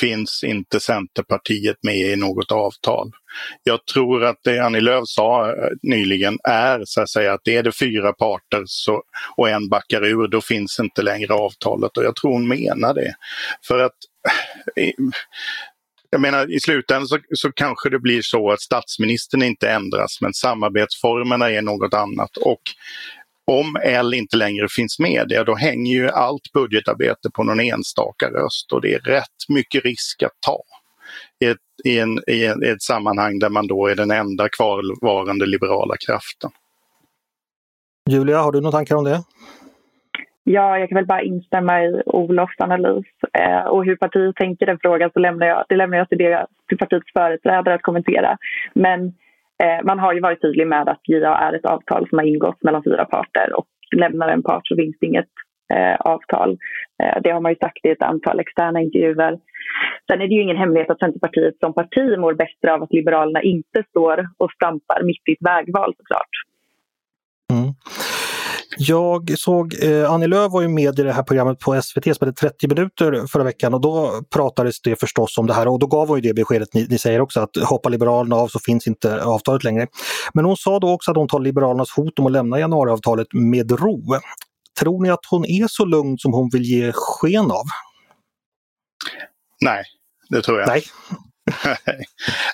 finns 0.00 0.44
inte 0.44 0.80
Centerpartiet 0.80 1.76
med 1.82 1.96
i 1.96 2.16
något 2.16 2.52
avtal. 2.52 3.10
Jag 3.62 3.86
tror 3.86 4.24
att 4.24 4.40
det 4.44 4.58
Annie 4.58 4.80
Lööf 4.80 5.08
sa 5.08 5.48
eh, 5.48 5.54
nyligen 5.82 6.38
är 6.44 6.82
så 6.84 7.00
att 7.00 7.10
säga 7.10 7.32
att 7.32 7.48
är 7.48 7.62
det 7.62 7.72
fyra 7.72 8.12
parter 8.12 8.62
så, 8.66 9.02
och 9.36 9.48
en 9.48 9.68
backar 9.68 10.04
ur, 10.04 10.28
då 10.28 10.40
finns 10.40 10.80
inte 10.80 11.02
längre 11.02 11.34
avtalet 11.34 11.96
och 11.96 12.04
jag 12.04 12.16
tror 12.16 12.32
hon 12.32 12.48
menar 12.48 12.94
det. 12.94 13.14
För 13.66 13.78
att 13.78 13.96
eh, 14.76 14.92
jag 16.10 16.20
menar 16.20 16.54
i 16.54 16.60
slutändan 16.60 17.08
så, 17.08 17.18
så 17.34 17.52
kanske 17.52 17.90
det 17.90 17.98
blir 17.98 18.22
så 18.22 18.50
att 18.50 18.60
statsministern 18.60 19.42
inte 19.42 19.70
ändras 19.70 20.20
men 20.20 20.34
samarbetsformerna 20.34 21.50
är 21.50 21.62
något 21.62 21.94
annat. 21.94 22.36
Och 22.36 22.62
om 23.46 23.76
L 23.82 24.14
inte 24.14 24.36
längre 24.36 24.66
finns 24.76 24.98
med, 24.98 25.26
ja, 25.28 25.44
då 25.44 25.54
hänger 25.54 25.94
ju 25.94 26.08
allt 26.08 26.52
budgetarbete 26.52 27.30
på 27.34 27.44
någon 27.44 27.60
enstaka 27.60 28.26
röst 28.26 28.72
och 28.72 28.80
det 28.80 28.94
är 28.94 28.98
rätt 28.98 29.48
mycket 29.48 29.84
risk 29.84 30.22
att 30.22 30.40
ta 30.46 30.62
i 31.44 31.50
ett, 31.50 31.58
i 31.84 31.98
en, 31.98 32.18
i 32.26 32.44
ett 32.44 32.82
sammanhang 32.82 33.38
där 33.38 33.50
man 33.50 33.66
då 33.66 33.86
är 33.86 33.94
den 33.94 34.10
enda 34.10 34.48
kvarvarande 34.48 35.46
liberala 35.46 35.94
kraften. 36.06 36.50
Julia, 38.10 38.38
har 38.38 38.52
du 38.52 38.60
några 38.60 38.72
tankar 38.72 38.96
om 38.96 39.04
det? 39.04 39.22
Ja, 40.44 40.78
jag 40.78 40.88
kan 40.88 40.96
väl 40.96 41.06
bara 41.06 41.22
instämma 41.22 41.84
i 41.84 42.02
Olofs 42.06 42.60
analys. 42.60 43.06
Eh, 43.32 43.66
och 43.66 43.84
hur 43.84 43.96
partiet 43.96 44.36
tänker 44.36 44.66
den 44.66 44.78
frågan 44.82 45.10
så 45.12 45.18
lämnar 45.18 45.46
jag, 45.46 45.64
det 45.68 45.76
lämnar 45.76 45.98
jag 45.98 46.08
till, 46.08 46.18
det, 46.18 46.46
till 46.68 46.78
partiets 46.78 47.12
företrädare 47.12 47.74
att 47.74 47.82
kommentera. 47.82 48.38
Men 48.74 49.14
Eh, 49.62 49.84
man 49.84 49.98
har 49.98 50.12
ju 50.12 50.20
varit 50.20 50.42
tydlig 50.42 50.66
med 50.66 50.88
att 50.88 51.00
JA 51.08 51.36
är 51.36 51.52
ett 51.52 51.64
avtal 51.64 52.08
som 52.08 52.18
har 52.18 52.24
ingått 52.24 52.62
mellan 52.62 52.82
fyra 52.82 53.04
parter 53.04 53.58
och 53.58 53.66
lämnar 53.96 54.28
en 54.28 54.42
part 54.42 54.66
så 54.66 54.76
finns 54.76 54.96
det 55.00 55.06
inget 55.06 55.32
eh, 55.74 55.96
avtal. 56.00 56.58
Eh, 57.02 57.22
det 57.22 57.30
har 57.30 57.40
man 57.40 57.52
ju 57.52 57.58
sagt 57.58 57.84
i 57.84 57.88
ett 57.88 58.02
antal 58.02 58.40
externa 58.40 58.80
intervjuer. 58.80 59.38
Sen 60.06 60.20
är 60.20 60.28
det 60.28 60.34
ju 60.34 60.42
ingen 60.42 60.56
hemlighet 60.56 60.90
att 60.90 60.98
Centerpartiet 60.98 61.58
som 61.60 61.74
parti 61.74 62.18
mår 62.18 62.34
bättre 62.34 62.74
av 62.74 62.82
att 62.82 62.92
Liberalerna 62.92 63.42
inte 63.42 63.82
står 63.90 64.28
och 64.36 64.52
stampar 64.52 65.02
mitt 65.02 65.28
i 65.28 65.32
ett 65.32 65.48
vägval 65.48 65.94
såklart. 65.96 66.34
Mm. 67.52 67.74
Jag 68.78 69.38
såg, 69.38 69.74
eh, 69.82 70.12
Annie 70.12 70.26
Lööf 70.26 70.52
var 70.52 70.62
ju 70.62 70.68
med 70.68 70.98
i 70.98 71.02
det 71.02 71.12
här 71.12 71.22
programmet 71.22 71.58
på 71.58 71.82
SVT 71.82 72.04
som 72.16 72.28
hette 72.28 72.32
30 72.32 72.68
minuter 72.68 73.26
förra 73.26 73.44
veckan 73.44 73.74
och 73.74 73.80
då 73.80 74.22
pratades 74.34 74.80
det 74.80 75.00
förstås 75.00 75.38
om 75.38 75.46
det 75.46 75.54
här 75.54 75.68
och 75.68 75.78
då 75.78 75.86
gav 75.86 76.08
hon 76.08 76.16
ju 76.16 76.28
det 76.28 76.34
beskedet 76.34 76.74
ni, 76.74 76.86
ni 76.90 76.98
säger 76.98 77.20
också 77.20 77.40
att 77.40 77.56
hoppar 77.56 77.90
Liberalerna 77.90 78.36
av 78.36 78.48
så 78.48 78.58
finns 78.58 78.86
inte 78.86 79.22
avtalet 79.22 79.64
längre. 79.64 79.86
Men 80.34 80.44
hon 80.44 80.56
sa 80.56 80.78
då 80.78 80.92
också 80.92 81.10
att 81.10 81.16
hon 81.16 81.28
tar 81.28 81.40
Liberalernas 81.40 81.90
hot 81.90 82.18
om 82.18 82.26
att 82.26 82.32
lämna 82.32 82.58
januariavtalet 82.58 83.26
med 83.32 83.70
ro. 83.70 84.02
Tror 84.80 85.02
ni 85.02 85.10
att 85.10 85.26
hon 85.30 85.44
är 85.44 85.66
så 85.68 85.84
lugn 85.84 86.18
som 86.18 86.32
hon 86.32 86.50
vill 86.52 86.62
ge 86.62 86.92
sken 86.94 87.50
av? 87.50 87.64
Nej, 89.60 89.84
det 90.30 90.42
tror 90.42 90.60
jag 90.60 90.68
Nej. 90.68 90.82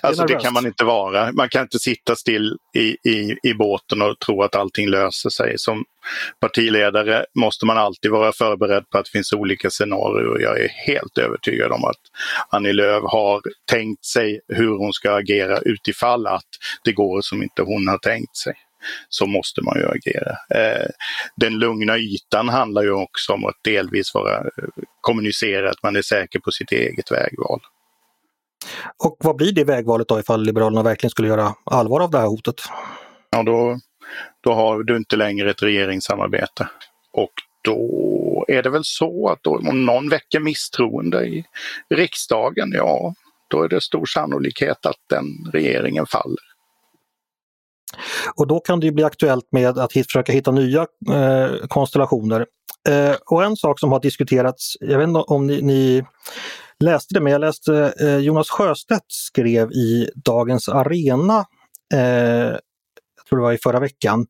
Alltså 0.01 0.25
det 0.25 0.35
kan 0.35 0.53
man 0.53 0.65
inte 0.65 0.83
vara. 0.83 1.31
Man 1.31 1.49
kan 1.49 1.61
inte 1.61 1.79
sitta 1.79 2.15
still 2.15 2.57
i, 2.75 3.09
i, 3.09 3.37
i 3.43 3.53
båten 3.53 4.01
och 4.01 4.19
tro 4.19 4.43
att 4.43 4.55
allting 4.55 4.89
löser 4.89 5.29
sig. 5.29 5.53
Som 5.57 5.85
partiledare 6.39 7.25
måste 7.35 7.65
man 7.65 7.77
alltid 7.77 8.11
vara 8.11 8.31
förberedd 8.31 8.89
på 8.89 8.97
att 8.97 9.05
det 9.05 9.11
finns 9.11 9.33
olika 9.33 9.69
scenarier. 9.69 10.41
Jag 10.41 10.59
är 10.59 10.69
helt 10.69 11.17
övertygad 11.17 11.71
om 11.71 11.85
att 11.85 11.99
Annie 12.49 12.73
Lööf 12.73 13.03
har 13.03 13.41
tänkt 13.71 14.05
sig 14.05 14.39
hur 14.47 14.77
hon 14.77 14.93
ska 14.93 15.15
agera 15.15 15.59
utifall 15.59 16.27
att 16.27 16.49
det 16.83 16.91
går 16.91 17.21
som 17.21 17.43
inte 17.43 17.61
hon 17.61 17.87
har 17.87 17.97
tänkt 17.97 18.37
sig 18.37 18.53
så 19.09 19.25
måste 19.25 19.61
man 19.61 19.77
ju 19.77 19.85
agera. 19.85 20.31
Eh, 20.55 20.87
den 21.35 21.53
lugna 21.53 21.97
ytan 21.97 22.49
handlar 22.49 22.83
ju 22.83 22.91
också 22.91 23.33
om 23.33 23.45
att 23.45 23.63
delvis 23.63 24.13
vara 24.13 24.43
kommunicera 25.01 25.69
att 25.69 25.83
man 25.83 25.95
är 25.95 26.01
säker 26.01 26.39
på 26.39 26.51
sitt 26.51 26.71
eget 26.71 27.11
vägval. 27.11 27.59
Och 29.03 29.17
vad 29.19 29.35
blir 29.35 29.51
det 29.51 29.63
vägvalet 29.63 30.07
då 30.07 30.19
ifall 30.19 30.43
Liberalerna 30.43 30.83
verkligen 30.83 31.11
skulle 31.11 31.27
göra 31.27 31.55
allvar 31.65 31.99
av 31.99 32.11
det 32.11 32.17
här 32.17 32.27
hotet? 32.27 32.55
Ja, 33.29 33.43
då, 33.43 33.79
då 34.41 34.53
har 34.53 34.83
du 34.83 34.97
inte 34.97 35.15
längre 35.15 35.51
ett 35.51 35.63
regeringssamarbete. 35.63 36.69
Och 37.13 37.31
då 37.61 38.45
är 38.47 38.63
det 38.63 38.69
väl 38.69 38.83
så 38.83 39.29
att 39.29 39.39
då, 39.43 39.57
om 39.69 39.85
någon 39.85 40.09
väcker 40.09 40.39
misstroende 40.39 41.25
i 41.25 41.45
riksdagen, 41.89 42.71
ja, 42.71 43.13
då 43.47 43.63
är 43.63 43.69
det 43.69 43.81
stor 43.81 44.05
sannolikhet 44.05 44.85
att 44.85 44.99
den 45.09 45.25
regeringen 45.53 46.05
faller. 46.05 46.53
Och 48.35 48.47
då 48.47 48.59
kan 48.59 48.79
det 48.79 48.91
bli 48.91 49.03
aktuellt 49.03 49.51
med 49.51 49.77
att 49.77 49.93
försöka 49.93 50.31
hitta 50.31 50.51
nya 50.51 50.81
eh, 51.11 51.67
konstellationer. 51.67 52.45
Eh, 52.89 53.15
och 53.25 53.43
en 53.43 53.55
sak 53.55 53.79
som 53.79 53.91
har 53.91 53.99
diskuterats, 53.99 54.77
jag 54.79 54.97
vet 54.97 55.07
inte 55.07 55.19
om 55.19 55.47
ni, 55.47 55.61
ni 55.61 56.03
läste 56.83 57.13
det, 57.13 57.21
men 57.21 57.31
jag 57.31 57.41
läste 57.41 57.93
eh, 57.99 58.17
Jonas 58.17 58.49
Sjöstedt 58.49 59.05
skrev 59.07 59.71
i 59.71 60.09
Dagens 60.15 60.69
Arena, 60.69 61.45
eh, 61.93 61.99
jag 63.17 63.25
tror 63.29 63.39
det 63.39 63.43
var 63.43 63.53
i 63.53 63.57
förra 63.57 63.79
veckan, 63.79 64.25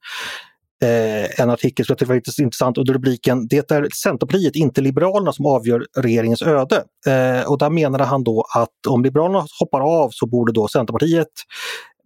eh, 0.84 1.40
en 1.40 1.50
artikel 1.50 1.86
som 1.86 1.94
jag 1.94 2.00
tyckte 2.00 2.10
var 2.10 2.16
lite 2.16 2.42
intressant 2.42 2.78
under 2.78 2.94
rubriken 2.94 3.48
Det 3.48 3.72
är 3.72 3.88
Centerpartiet, 4.04 4.56
inte 4.56 4.82
Liberalerna 4.82 5.34
som 5.34 5.46
avgör 5.46 5.86
regeringens 5.98 6.42
öde. 6.42 6.84
Eh, 7.08 7.52
och 7.52 7.58
där 7.58 7.70
menade 7.70 8.04
han 8.04 8.24
då 8.24 8.46
att 8.56 8.88
om 8.88 9.04
Liberalerna 9.04 9.46
hoppar 9.60 9.82
av 9.82 10.10
så 10.12 10.28
borde 10.28 10.54
då 10.54 10.68
Centerpartiet 10.68 11.28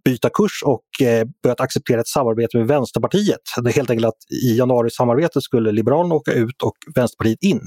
byta 0.08 0.30
kurs 0.30 0.64
och 0.66 1.08
eh, 1.08 1.28
börjat 1.44 1.62
acceptera 1.62 2.02
ett 2.02 2.08
samarbete 2.08 2.58
med 2.58 2.68
Vänsterpartiet. 2.68 3.42
Det 3.64 3.70
är 3.70 3.74
helt 3.74 3.90
enkelt 3.90 4.08
att 4.08 4.32
i 4.44 4.58
januarisamarbetet 4.58 5.44
skulle 5.44 5.72
Liberalerna 5.72 6.16
åka 6.16 6.32
ut 6.32 6.62
och 6.64 6.76
Vänsterpartiet 6.96 7.44
in. 7.44 7.62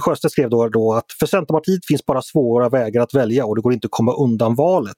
Sjöstedt 0.00 0.32
skrev 0.32 0.50
då, 0.50 0.68
då 0.68 0.94
att 0.94 1.12
för 1.18 1.26
Centerpartiet 1.26 1.86
finns 1.86 2.06
bara 2.06 2.22
svåra 2.22 2.68
vägar 2.68 3.02
att 3.02 3.14
välja 3.14 3.46
och 3.46 3.56
det 3.56 3.62
går 3.62 3.72
inte 3.72 3.86
att 3.86 3.90
komma 3.90 4.12
undan 4.12 4.54
valet. 4.54 4.96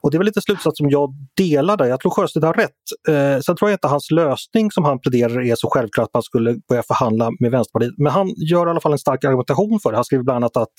Och 0.00 0.10
det 0.10 0.16
är 0.16 0.18
väl 0.18 0.26
lite 0.26 0.40
slutsats 0.40 0.78
som 0.78 0.90
jag 0.90 1.14
delar 1.36 1.76
där. 1.76 1.86
Jag 1.86 2.00
tror 2.00 2.12
Sjöstedt 2.12 2.44
har 2.44 2.54
rätt. 2.54 2.70
Eh, 3.08 3.40
sen 3.40 3.56
tror 3.56 3.70
jag 3.70 3.74
inte 3.74 3.88
hans 3.88 4.10
lösning 4.10 4.70
som 4.70 4.84
han 4.84 5.00
pläderar 5.00 5.46
är 5.46 5.54
så 5.54 5.68
självklart 5.70 6.06
att 6.06 6.14
man 6.14 6.22
skulle 6.22 6.56
börja 6.68 6.82
förhandla 6.82 7.30
med 7.40 7.50
Vänsterpartiet. 7.50 7.94
Men 7.98 8.12
han 8.12 8.28
gör 8.36 8.66
i 8.66 8.70
alla 8.70 8.80
fall 8.80 8.92
en 8.92 8.98
stark 8.98 9.24
argumentation 9.24 9.80
för 9.82 9.90
det. 9.90 9.96
Han 9.96 10.04
skriver 10.04 10.24
bland 10.24 10.36
annat 10.36 10.56
att 10.56 10.74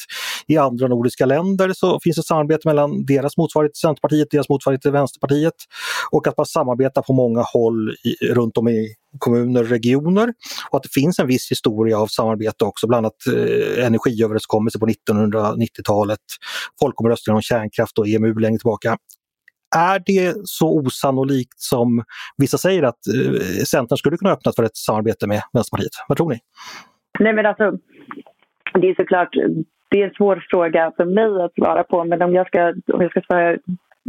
i 0.47 0.57
andra 0.57 0.88
nordiska 0.88 1.25
länder 1.25 1.71
så 1.73 2.00
finns 2.03 2.15
det 2.15 2.23
samarbete 2.23 2.67
mellan 2.67 3.05
deras 3.05 3.38
motsvarighet 3.38 3.73
till 3.73 3.81
Centerpartiet, 3.81 4.27
deras 4.31 4.50
motsvarighet 4.50 4.81
till 4.81 4.91
Vänsterpartiet 4.91 5.53
och 6.12 6.27
att 6.27 6.38
man 6.38 6.45
samarbetar 6.45 7.01
på 7.01 7.13
många 7.13 7.41
håll 7.41 7.95
i, 8.03 8.25
runt 8.25 8.57
om 8.57 8.67
i 8.67 8.95
kommuner 9.19 9.62
och 9.62 9.69
regioner. 9.69 10.33
Och 10.69 10.77
att 10.77 10.83
det 10.83 10.93
finns 10.93 11.19
en 11.19 11.27
viss 11.27 11.51
historia 11.51 12.00
av 12.00 12.07
samarbete 12.07 12.65
också, 12.65 12.88
bland 12.88 13.05
annat 13.05 13.27
eh, 13.27 13.85
energiöverenskommelser 13.85 14.79
på 14.79 14.85
1990-talet, 14.85 16.19
folkomröstningen 16.79 17.35
om 17.35 17.41
kärnkraft 17.41 17.97
och 17.97 18.07
EMU 18.07 18.39
längre 18.39 18.57
tillbaka. 18.57 18.97
Är 19.75 20.03
det 20.05 20.35
så 20.43 20.79
osannolikt 20.79 21.59
som 21.59 22.03
vissa 22.38 22.57
säger 22.57 22.83
att 22.83 23.07
eh, 23.07 23.63
Centern 23.63 23.97
skulle 23.97 24.17
kunna 24.17 24.31
öppna 24.31 24.51
för 24.51 24.63
ett 24.63 24.77
samarbete 24.77 25.27
med 25.27 25.41
Vänsterpartiet? 25.53 25.91
Vad 26.07 26.17
tror 26.17 26.29
ni? 26.29 26.39
Nej 27.19 27.33
men 27.33 27.45
alltså, 27.45 27.71
det 28.73 28.89
är 28.89 28.95
såklart 28.95 29.35
det 29.93 30.01
är 30.01 30.07
en 30.07 30.13
svår 30.13 30.45
fråga 30.50 30.91
för 30.97 31.05
mig 31.05 31.43
att 31.43 31.53
svara 31.53 31.83
på 31.83 32.03
men 32.03 32.21
om 32.21 32.35
jag 32.35 32.47
ska, 32.47 32.73
om 32.93 33.01
jag 33.01 33.12
ska 33.12 33.21
svara 33.21 33.57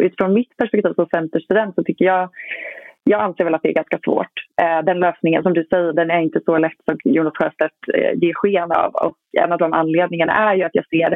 utifrån 0.02 0.34
mitt 0.34 0.56
perspektiv 0.56 0.92
som 0.94 1.06
centerstudent 1.06 1.74
så 1.74 1.84
tycker 1.84 2.04
jag 2.04 2.30
jag 3.04 3.20
anser 3.20 3.44
väl 3.44 3.54
att 3.54 3.62
det 3.62 3.68
är 3.68 3.82
ganska 3.82 3.98
svårt. 4.04 4.32
Eh, 4.62 4.84
den 4.84 5.00
lösningen 5.00 5.42
som 5.42 5.52
du 5.52 5.64
säger 5.64 5.92
den 5.92 6.10
är 6.10 6.20
inte 6.20 6.40
så 6.44 6.58
lätt 6.58 6.80
som 6.84 6.96
Jonas 7.04 7.36
Sjöstedt 7.36 7.74
eh, 7.94 8.12
ger 8.22 8.34
sken 8.34 8.72
av. 8.72 8.90
Och 8.94 9.16
en 9.42 9.52
av 9.52 9.58
de 9.58 9.72
anledningarna 9.72 10.32
är 10.32 10.54
ju 10.54 10.62
att 10.62 10.74
jag 10.74 10.86
ser 10.88 11.12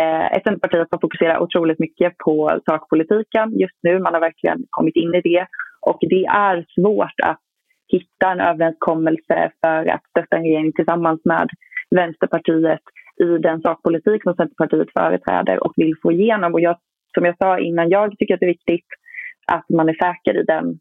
eh, 0.00 0.26
ett 0.32 0.44
Centerparti 0.44 0.88
som 0.90 1.00
fokuserar 1.00 1.42
otroligt 1.42 1.78
mycket 1.78 2.18
på 2.18 2.60
sakpolitiken 2.66 3.58
just 3.58 3.78
nu. 3.82 3.98
Man 3.98 4.14
har 4.14 4.20
verkligen 4.20 4.64
kommit 4.70 4.96
in 4.96 5.14
i 5.14 5.20
det. 5.20 5.46
Och 5.80 5.98
det 6.00 6.24
är 6.24 6.64
svårt 6.74 7.20
att 7.22 7.40
hitta 7.88 8.32
en 8.32 8.40
överenskommelse 8.40 9.50
för 9.60 9.86
att 9.86 10.04
stötta 10.10 10.36
en 10.36 10.42
regering 10.42 10.72
tillsammans 10.72 11.20
med 11.24 11.48
Vänsterpartiet 11.90 12.80
i 13.20 13.38
den 13.38 13.60
sakpolitik 13.60 14.22
som 14.22 14.34
Centerpartiet 14.34 14.88
företräder 14.98 15.64
och 15.64 15.72
vill 15.76 15.94
få 16.02 16.12
igenom. 16.12 16.54
Och 16.54 16.60
jag, 16.60 16.76
som 17.14 17.24
jag 17.24 17.36
sa 17.38 17.58
innan, 17.58 17.88
jag 17.90 18.18
tycker 18.18 18.34
att 18.34 18.40
det 18.40 18.46
är 18.46 18.56
viktigt 18.58 18.86
att 19.46 19.68
man 19.68 19.88
är 19.88 19.94
säker 19.94 20.40
i 20.40 20.44
den 20.44 20.78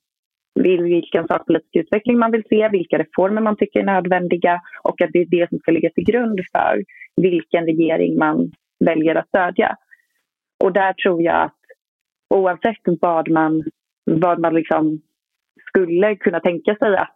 vilken 0.64 1.28
sakpolitisk 1.28 1.76
utveckling 1.76 2.20
man 2.20 2.32
vill 2.32 2.44
se, 2.50 2.70
vilka 2.70 2.98
reformer 2.98 3.42
man 3.42 3.56
tycker 3.56 3.80
är 3.80 3.84
nödvändiga 3.84 4.62
och 4.84 5.02
att 5.02 5.10
det 5.14 5.20
är 5.20 5.26
det 5.26 5.50
som 5.50 5.60
ska 5.60 5.72
ligga 5.72 5.90
till 5.90 6.04
grund 6.04 6.40
för 6.52 6.84
vilken 7.16 7.66
regering 7.66 8.18
man 8.18 8.52
väljer 8.80 9.16
att 9.16 9.28
stödja. 9.28 9.76
Och 10.64 10.74
där 10.74 10.94
tror 10.94 11.22
jag 11.22 11.42
att 11.42 11.56
oavsett 12.30 13.02
vad 13.02 13.30
man, 13.30 13.64
vad 14.06 14.40
man 14.40 14.54
liksom 14.54 15.02
skulle 15.68 16.16
kunna 16.16 16.40
tänka 16.40 16.76
sig 16.76 16.98
att 16.98 17.16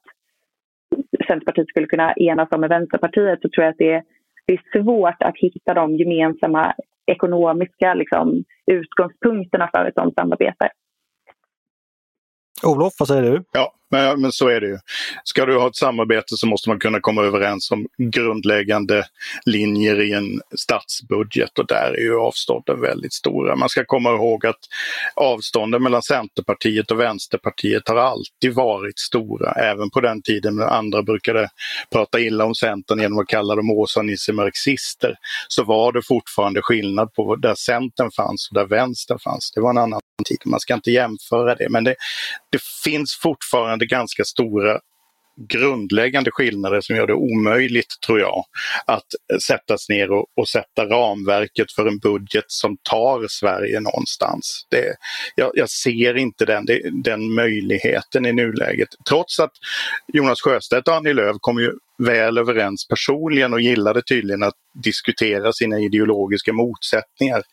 Centerpartiet 1.28 1.68
skulle 1.68 1.88
kunna 1.88 2.14
enas 2.14 2.52
om 2.52 2.62
med 2.62 2.70
Vänsterpartiet 2.70 3.42
så 3.42 3.50
tror 3.50 3.64
jag 3.66 3.72
att 3.72 3.78
det, 3.78 3.92
är 3.92 4.04
det 4.46 4.54
är 4.54 4.82
svårt 4.82 5.22
att 5.24 5.38
hitta 5.38 5.74
de 5.74 5.96
gemensamma 5.96 6.74
ekonomiska 7.06 7.94
liksom, 7.94 8.44
utgångspunkterna 8.72 9.70
för 9.74 9.86
ett 9.86 9.94
sådant 9.94 10.16
samarbete. 10.16 10.70
Olof, 12.64 12.94
vad 13.00 13.08
säger 13.08 13.32
du? 13.32 13.44
Ja, 13.52 13.74
men, 13.94 14.22
men 14.22 14.32
så 14.32 14.48
är 14.48 14.62
det 14.62 14.68
ju. 14.68 14.78
Ska 15.24 15.46
du 15.46 15.58
ha 15.58 15.68
ett 15.68 15.76
samarbete 15.76 16.38
så 16.38 16.48
måste 16.48 16.70
man 16.70 16.80
kunna 16.80 17.00
komma 17.00 17.24
överens 17.24 17.72
om 17.72 17.88
grundläggande 17.98 19.06
linjer 19.46 20.02
i 20.02 20.14
en 20.14 20.42
statsbudget 20.58 21.60
och 21.60 21.68
där 21.68 21.94
är 21.98 22.02
ju 22.02 22.20
avstånden 22.20 22.82
väldigt 22.82 23.14
stora. 23.14 23.56
Man 23.56 23.70
ska 23.70 23.86
komma 23.86 24.10
ihåg 24.10 24.46
att 24.46 24.60
avstånden 25.16 25.84
mellan 25.84 26.02
Centerpartiet 26.02 26.92
och 26.92 27.00
Vänsterpartiet 27.00 27.88
har 27.88 27.96
alltid 27.96 28.54
varit 28.54 29.00
stora, 29.00 29.52
även 29.52 29.90
på 29.90 30.02
den 30.02 30.22
tiden 30.22 30.56
när 30.56 30.66
andra 30.66 31.04
brukade 31.04 31.50
prata 31.92 32.20
illa 32.20 32.46
om 32.46 32.56
Centern 32.56 33.00
genom 33.00 33.20
att 33.20 33.28
kalla 33.28 33.56
dem 33.56 33.72
Åsa-Nisse-marxister, 33.72 35.16
så 35.48 35.64
var 35.64 35.92
det 35.92 36.02
fortfarande 36.08 36.62
skillnad 36.62 37.14
på 37.14 37.36
där 37.36 37.56
Centern 37.56 38.12
fanns 38.12 38.50
och 38.50 38.56
där 38.56 38.66
Vänstern 38.66 39.20
fanns. 39.20 39.52
Det 39.52 39.62
var 39.62 39.70
en 39.70 39.78
annan 39.78 40.00
tid, 40.26 40.38
man 40.46 40.60
ska 40.60 40.74
inte 40.74 40.92
jämföra 40.92 41.56
det, 41.56 41.70
men 41.70 41.84
det, 41.84 41.96
det 42.54 42.62
finns 42.84 43.20
fortfarande 43.22 43.86
ganska 43.86 44.24
stora 44.24 44.80
grundläggande 45.50 46.32
skillnader 46.32 46.82
som 46.82 46.96
gör 46.96 47.08
det 47.08 47.14
omöjligt, 47.14 47.96
tror 48.06 48.20
jag, 48.20 48.44
att 48.86 49.06
eh, 49.34 49.38
sätta 49.38 49.78
sig 49.78 49.98
ner 49.98 50.12
och, 50.12 50.26
och, 50.36 50.50
sätta 50.50 50.86
ramverket 50.86 51.72
för 51.72 51.86
en 51.86 52.00
budget 52.00 52.46
som 52.48 52.78
tar 52.84 53.26
Sverige 53.30 53.80
någonstans. 53.80 54.68
Det, 54.70 54.96
jag, 55.36 55.52
jag 55.54 55.70
ser 55.70 56.18
inte 56.18 56.46
den, 56.46 56.66
det, 56.66 56.82
den 57.04 57.34
möjligheten 57.34 58.26
i 58.26 58.34
nuläget. 58.34 58.90
Trots 59.10 59.40
att 59.40 59.52
Jonas 60.14 60.42
Sjöstedt 60.42 60.88
och 60.88 60.96
Annie 60.96 61.14
Lööf 61.14 61.38
kom 61.40 61.60
ju 61.60 61.72
väl 61.98 62.38
överens 62.38 62.88
personligen 62.88 63.54
och 63.54 63.62
gillade 63.62 64.02
tydligen 64.02 64.44
att 64.44 64.56
diskutera 64.84 65.54
sina 65.54 65.80
ideologiska 65.80 66.54
motsättningar. 66.54 67.44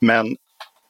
Men 0.00 0.36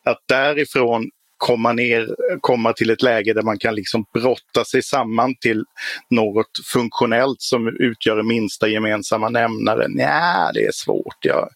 att 0.04 0.18
därifrån 0.28 1.10
komma, 1.44 1.72
ner, 1.72 2.09
komma 2.40 2.72
till 2.72 2.90
ett 2.90 3.02
läge 3.02 3.33
där 3.33 3.42
man 3.42 3.59
kan 3.59 3.74
liksom 3.74 4.04
brotta 4.14 4.64
sig 4.64 4.83
samman 4.83 5.35
till 5.40 5.64
något 6.11 6.50
funktionellt 6.72 7.40
som 7.40 7.68
utgör 7.68 8.22
minsta 8.22 8.68
gemensamma 8.68 9.28
nämnare. 9.28 9.87
Nej, 9.88 10.50
det 10.54 10.64
är 10.64 10.72
svårt. 10.72 11.16
Jag, 11.20 11.48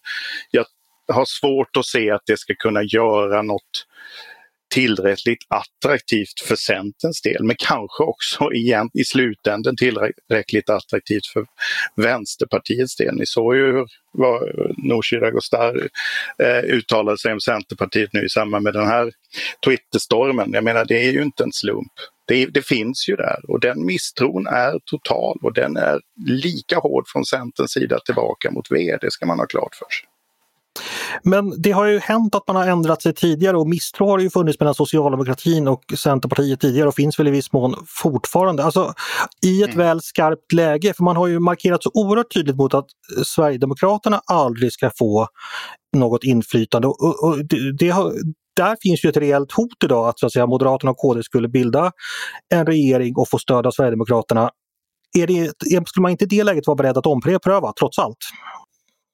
jag 0.51 0.65
har 1.13 1.25
svårt 1.25 1.77
att 1.77 1.85
se 1.85 2.11
att 2.11 2.21
det 2.25 2.37
ska 2.37 2.55
kunna 2.55 2.83
göra 2.83 3.41
något 3.41 3.85
tillräckligt 4.69 5.45
attraktivt 5.47 6.39
för 6.47 6.55
Centerns 6.55 7.21
del, 7.21 7.43
men 7.43 7.55
kanske 7.59 8.03
också 8.03 8.53
igen, 8.53 8.89
i 8.93 9.03
slutänden 9.03 9.75
tillräckligt 9.75 10.69
attraktivt 10.69 11.27
för 11.33 11.45
Vänsterpartiets 11.95 12.95
del. 12.95 13.15
Ni 13.15 13.25
såg 13.25 13.55
ju 13.55 13.65
hur 13.71 13.87
Nooshi 14.87 15.19
Dadgostar 15.19 15.89
eh, 16.43 16.63
uttalade 16.63 17.17
sig 17.17 17.33
om 17.33 17.39
Centerpartiet 17.39 18.13
nu 18.13 18.25
i 18.25 18.29
samband 18.29 18.63
med 18.63 18.73
den 18.73 18.87
här 18.87 19.11
Twitterstormen. 19.65 20.53
Jag 20.53 20.63
menar, 20.63 20.85
det 20.85 21.07
är 21.07 21.11
ju 21.11 21.21
inte 21.21 21.43
en 21.43 21.53
slump. 21.53 21.93
Det, 22.27 22.45
det, 22.45 22.61
finns 22.61 23.09
ju 23.09 23.15
där 23.15 23.39
och 23.47 23.59
den 23.59 23.85
misstron 23.85 24.47
är 24.47 24.79
total 24.85 25.39
och 25.41 25.53
den 25.53 25.77
är 25.77 25.99
lika 26.25 26.79
hård 26.79 27.07
från 27.07 27.25
Centerns 27.25 27.71
sida 27.71 27.99
tillbaka 28.05 28.51
mot 28.51 28.71
V, 28.71 28.97
det 29.01 29.11
ska 29.11 29.25
man 29.25 29.39
ha 29.39 29.45
klart 29.45 29.75
för 29.75 29.85
sig. 29.89 30.08
Men 31.23 31.61
det 31.61 31.71
har 31.71 31.85
ju 31.85 31.99
hänt 31.99 32.35
att 32.35 32.47
man 32.47 32.55
har 32.55 32.67
ändrat 32.67 33.01
sig 33.01 33.13
tidigare 33.13 33.57
och 33.57 33.69
misstro 33.69 34.09
har 34.09 34.19
ju 34.19 34.29
funnits 34.29 34.59
mellan 34.59 34.75
socialdemokratin 34.75 35.67
och 35.67 35.83
Centerpartiet 35.97 36.59
tidigare 36.59 36.87
och 36.87 36.95
finns 36.95 37.19
väl 37.19 37.27
i 37.27 37.31
viss 37.31 37.53
mån 37.53 37.75
fortfarande. 37.87 38.63
Alltså 38.63 38.93
i 39.45 39.63
ett 39.63 39.73
mm. 39.73 39.77
väl 39.77 40.01
skarpt 40.01 40.53
läge, 40.53 40.93
för 40.93 41.03
man 41.03 41.15
har 41.15 41.27
ju 41.27 41.39
markerat 41.39 41.83
så 41.83 41.91
oerhört 41.93 42.33
tydligt 42.33 42.55
mot 42.55 42.73
att 42.73 42.85
Sverigedemokraterna 43.25 44.21
aldrig 44.25 44.73
ska 44.73 44.91
få 44.99 45.27
något 45.97 46.23
inflytande. 46.23 46.87
Och, 46.87 47.23
och 47.23 47.45
det, 47.45 47.77
det 47.77 47.89
har, 47.89 48.13
där 48.55 48.77
finns 48.81 49.05
ju 49.05 49.09
ett 49.09 49.17
reellt 49.17 49.51
hot 49.51 49.83
idag 49.83 50.09
att, 50.09 50.19
så 50.19 50.25
att 50.25 50.33
säga, 50.33 50.47
Moderaterna 50.47 50.91
och 50.91 50.97
KD 50.97 51.23
skulle 51.23 51.47
bilda 51.47 51.91
en 52.53 52.65
regering 52.65 53.15
och 53.15 53.29
få 53.29 53.37
stöd 53.37 53.67
av 53.67 53.71
Sverigedemokraterna. 53.71 54.49
Är 55.17 55.27
det, 55.27 55.51
skulle 55.87 56.01
man 56.01 56.11
inte 56.11 56.23
i 56.23 56.27
det 56.27 56.43
läget 56.43 56.67
vara 56.67 56.75
beredd 56.75 56.97
att 56.97 57.05
ompröva 57.05 57.73
trots 57.79 57.99
allt? 57.99 58.17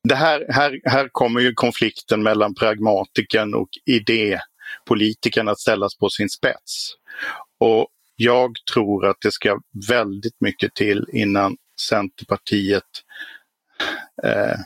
Det 0.07 0.15
här, 0.15 0.45
här, 0.49 0.79
här 0.83 1.09
kommer 1.11 1.41
ju 1.41 1.53
konflikten 1.53 2.23
mellan 2.23 2.55
pragmatiken 2.55 3.53
och 3.53 3.69
idépolitikern 3.85 5.47
att 5.47 5.59
ställas 5.59 5.95
på 5.97 6.09
sin 6.09 6.29
spets. 6.29 6.91
Och 7.59 7.87
jag 8.15 8.51
tror 8.73 9.05
att 9.05 9.17
det 9.21 9.31
ska 9.31 9.59
väldigt 9.89 10.41
mycket 10.41 10.73
till 10.73 11.05
innan 11.13 11.57
Centerpartiet 11.89 12.83
eh, 14.23 14.59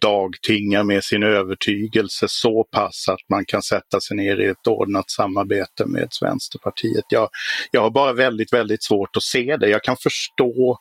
dagtingar 0.00 0.82
med 0.82 1.04
sin 1.04 1.22
övertygelse 1.22 2.26
så 2.28 2.64
pass 2.64 3.08
att 3.08 3.20
man 3.28 3.44
kan 3.44 3.62
sätta 3.62 4.00
sig 4.00 4.16
ner 4.16 4.40
i 4.40 4.46
ett 4.46 4.66
ordnat 4.66 5.10
samarbete 5.10 5.86
med 5.86 6.08
Vänsterpartiet. 6.20 7.04
Jag, 7.08 7.28
jag 7.70 7.80
har 7.80 7.90
bara 7.90 8.12
väldigt, 8.12 8.52
väldigt 8.52 8.82
svårt 8.82 9.16
att 9.16 9.22
se 9.22 9.56
det. 9.56 9.68
Jag 9.68 9.82
kan 9.82 9.96
förstå 9.96 10.78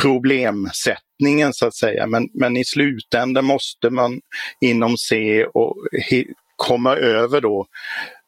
problemsättningen 0.00 1.52
så 1.52 1.66
att 1.66 1.74
säga. 1.74 2.06
Men, 2.06 2.28
men 2.34 2.56
i 2.56 2.64
slutändan 2.64 3.44
måste 3.44 3.90
man 3.90 4.20
inom 4.60 4.96
se 4.96 5.44
och 5.44 5.76
komma 6.56 6.96
över 6.96 7.40
då 7.40 7.66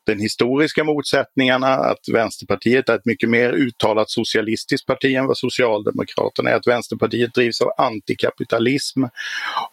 den 0.06 0.20
historiska 0.20 0.84
motsättningarna, 0.84 1.68
att 1.68 2.08
Vänsterpartiet 2.12 2.88
är 2.88 2.94
ett 2.94 3.06
mycket 3.06 3.28
mer 3.28 3.52
uttalat 3.52 4.10
socialistiskt 4.10 4.86
parti 4.86 5.14
än 5.14 5.26
vad 5.26 5.38
Socialdemokraterna 5.38 6.50
är, 6.50 6.54
att 6.54 6.66
Vänsterpartiet 6.66 7.34
drivs 7.34 7.60
av 7.60 7.68
antikapitalism 7.78 9.04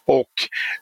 och 0.08 0.34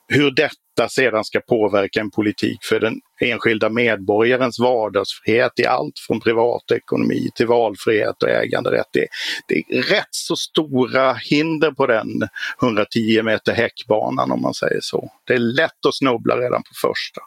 hur 0.07 0.31
detta 0.31 0.89
sedan 0.89 1.23
ska 1.23 1.39
påverka 1.39 1.99
en 1.99 2.11
politik 2.11 2.63
för 2.63 2.79
den 2.79 3.01
enskilda 3.21 3.69
medborgarens 3.69 4.59
vardagsfrihet 4.59 5.59
i 5.59 5.65
allt 5.65 5.99
från 6.07 6.19
privatekonomi 6.19 7.29
till 7.35 7.47
valfrihet 7.47 8.23
och 8.23 8.29
äganderätt. 8.29 8.87
Det, 8.93 9.07
det 9.47 9.77
är 9.77 9.81
rätt 9.81 10.07
så 10.11 10.35
stora 10.35 11.13
hinder 11.13 11.71
på 11.71 11.87
den 11.87 12.09
110 12.61 13.21
meter 13.23 13.53
häckbanan 13.53 14.31
om 14.31 14.41
man 14.41 14.53
säger 14.53 14.79
så. 14.81 15.11
Det 15.27 15.33
är 15.33 15.39
lätt 15.39 15.85
att 15.87 15.95
snubbla 15.95 16.37
redan 16.37 16.63
på 16.63 16.87
första. 16.87 17.21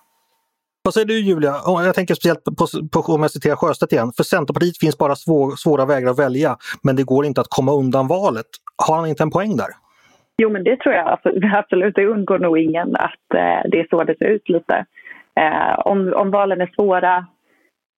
Vad 0.83 0.95
säger 0.95 1.07
du 1.07 1.21
Julia? 1.21 1.55
Jag 1.67 1.95
tänker 1.95 2.15
speciellt 2.15 2.45
på, 2.45 2.67
på 2.93 3.13
om 3.13 3.23
jag 3.23 3.31
citerar 3.31 3.57
Sjöstedt 3.57 3.93
igen. 3.93 4.13
För 4.17 4.25
Centerpartiet 4.25 4.79
finns 4.79 4.99
bara 4.99 5.15
svår, 5.15 5.57
svåra 5.57 5.87
vägar 5.87 6.11
att 6.11 6.19
välja, 6.19 6.57
men 6.83 6.97
det 6.97 7.05
går 7.05 7.25
inte 7.27 7.41
att 7.41 7.47
komma 7.51 7.73
undan 7.73 8.09
valet. 8.09 8.47
Har 8.87 8.97
han 8.97 9.09
inte 9.09 9.23
en 9.23 9.31
poäng 9.31 9.57
där? 9.57 9.71
Jo, 10.37 10.51
men 10.51 10.65
det 10.65 10.77
tror 10.77 10.95
jag 10.95 11.19
absolut. 11.53 11.95
Det 11.95 12.07
undgår 12.07 12.39
nog 12.39 12.59
ingen 12.59 12.97
att 12.97 13.35
eh, 13.35 13.71
det 13.71 13.81
är 13.81 13.87
så 13.91 14.05
det 14.05 14.19
ser 14.19 14.29
ut 14.29 14.49
lite. 14.49 14.85
Eh, 15.41 15.79
om, 15.79 16.13
om 16.17 16.31
valen 16.31 16.61
är 16.61 16.71
svåra 16.75 17.27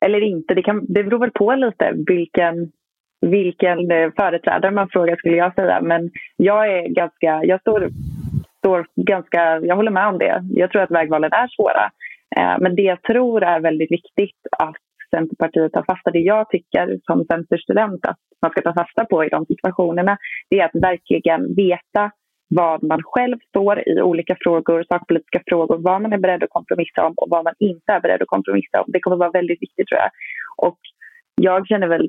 eller 0.04 0.20
inte, 0.20 0.54
det, 0.54 0.62
kan, 0.62 0.86
det 0.88 1.04
beror 1.04 1.18
väl 1.18 1.30
på 1.30 1.54
lite 1.54 1.92
vilken, 2.06 2.72
vilken 3.20 3.90
eh, 3.90 4.10
företrädare 4.16 4.70
man 4.70 4.88
frågar 4.88 5.16
skulle 5.16 5.36
jag 5.36 5.54
säga. 5.54 5.80
Men 5.80 6.10
jag 6.36 6.72
är 6.72 6.88
ganska, 6.88 7.44
jag 7.44 7.60
står, 7.60 7.88
står 8.58 8.86
ganska, 8.96 9.60
jag 9.60 9.76
håller 9.76 9.90
med 9.90 10.08
om 10.08 10.18
det. 10.18 10.44
Jag 10.50 10.70
tror 10.70 10.82
att 10.82 10.90
vägvalen 10.90 11.32
är 11.32 11.48
svåra. 11.48 11.90
Eh, 12.36 12.56
men 12.60 12.76
det 12.76 12.82
jag 12.82 13.02
tror 13.02 13.42
är 13.42 13.60
väldigt 13.60 13.92
viktigt 13.92 14.40
att 14.58 14.76
Centerpartiet 15.16 15.72
tar 15.72 15.82
fasta, 15.82 16.10
det 16.10 16.18
jag 16.18 16.48
tycker 16.50 16.98
som 17.06 17.24
centerstudent 17.24 18.06
att 18.06 18.18
man 18.42 18.50
ska 18.50 18.62
ta 18.62 18.74
fasta 18.74 19.04
på 19.04 19.24
i 19.24 19.28
de 19.28 19.46
situationerna, 19.46 20.18
det 20.50 20.60
är 20.60 20.64
att 20.64 20.82
verkligen 20.82 21.54
veta 21.54 22.10
vad 22.54 22.82
man 22.82 23.02
själv 23.02 23.36
står 23.48 23.88
i 23.88 24.00
olika 24.02 24.36
frågor, 24.40 24.84
sakpolitiska 24.88 25.42
frågor, 25.46 25.78
vad 25.78 26.02
man 26.02 26.12
är 26.12 26.18
beredd 26.18 26.42
att 26.42 26.50
kompromissa 26.50 27.06
om 27.06 27.14
och 27.16 27.28
vad 27.30 27.44
man 27.44 27.54
inte 27.58 27.92
är 27.92 28.00
beredd 28.00 28.22
att 28.22 28.28
kompromissa 28.28 28.80
om. 28.80 28.84
Det 28.88 29.00
kommer 29.00 29.16
vara 29.16 29.30
väldigt 29.30 29.62
viktigt 29.62 29.86
tror 29.88 30.00
jag. 30.00 30.10
Och 30.68 30.78
jag 31.40 31.66
känner 31.66 31.88
väl 31.88 32.08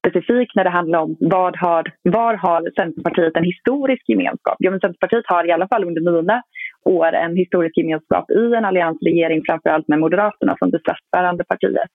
specifikt 0.00 0.54
när 0.54 0.64
det 0.64 0.70
handlar 0.70 0.98
om 0.98 1.16
vad 1.20 1.56
har, 1.56 1.92
var 2.02 2.34
har 2.34 2.70
Centerpartiet 2.76 3.36
en 3.36 3.44
historisk 3.44 4.08
gemenskap? 4.08 4.56
Ja, 4.58 4.70
men 4.70 4.80
Centerpartiet 4.80 5.24
har 5.26 5.48
i 5.48 5.52
alla 5.52 5.68
fall 5.68 5.84
under 5.84 6.00
mina 6.00 6.42
år 6.84 7.12
en 7.12 7.36
historisk 7.36 7.76
gemenskap 7.76 8.30
i 8.30 8.54
en 8.54 8.64
alliansregering, 8.64 9.42
framförallt 9.46 9.88
med 9.88 9.98
Moderaterna 9.98 10.56
som 10.58 10.70
det 10.70 10.78
statsbärande 10.78 11.44
partiet. 11.44 11.90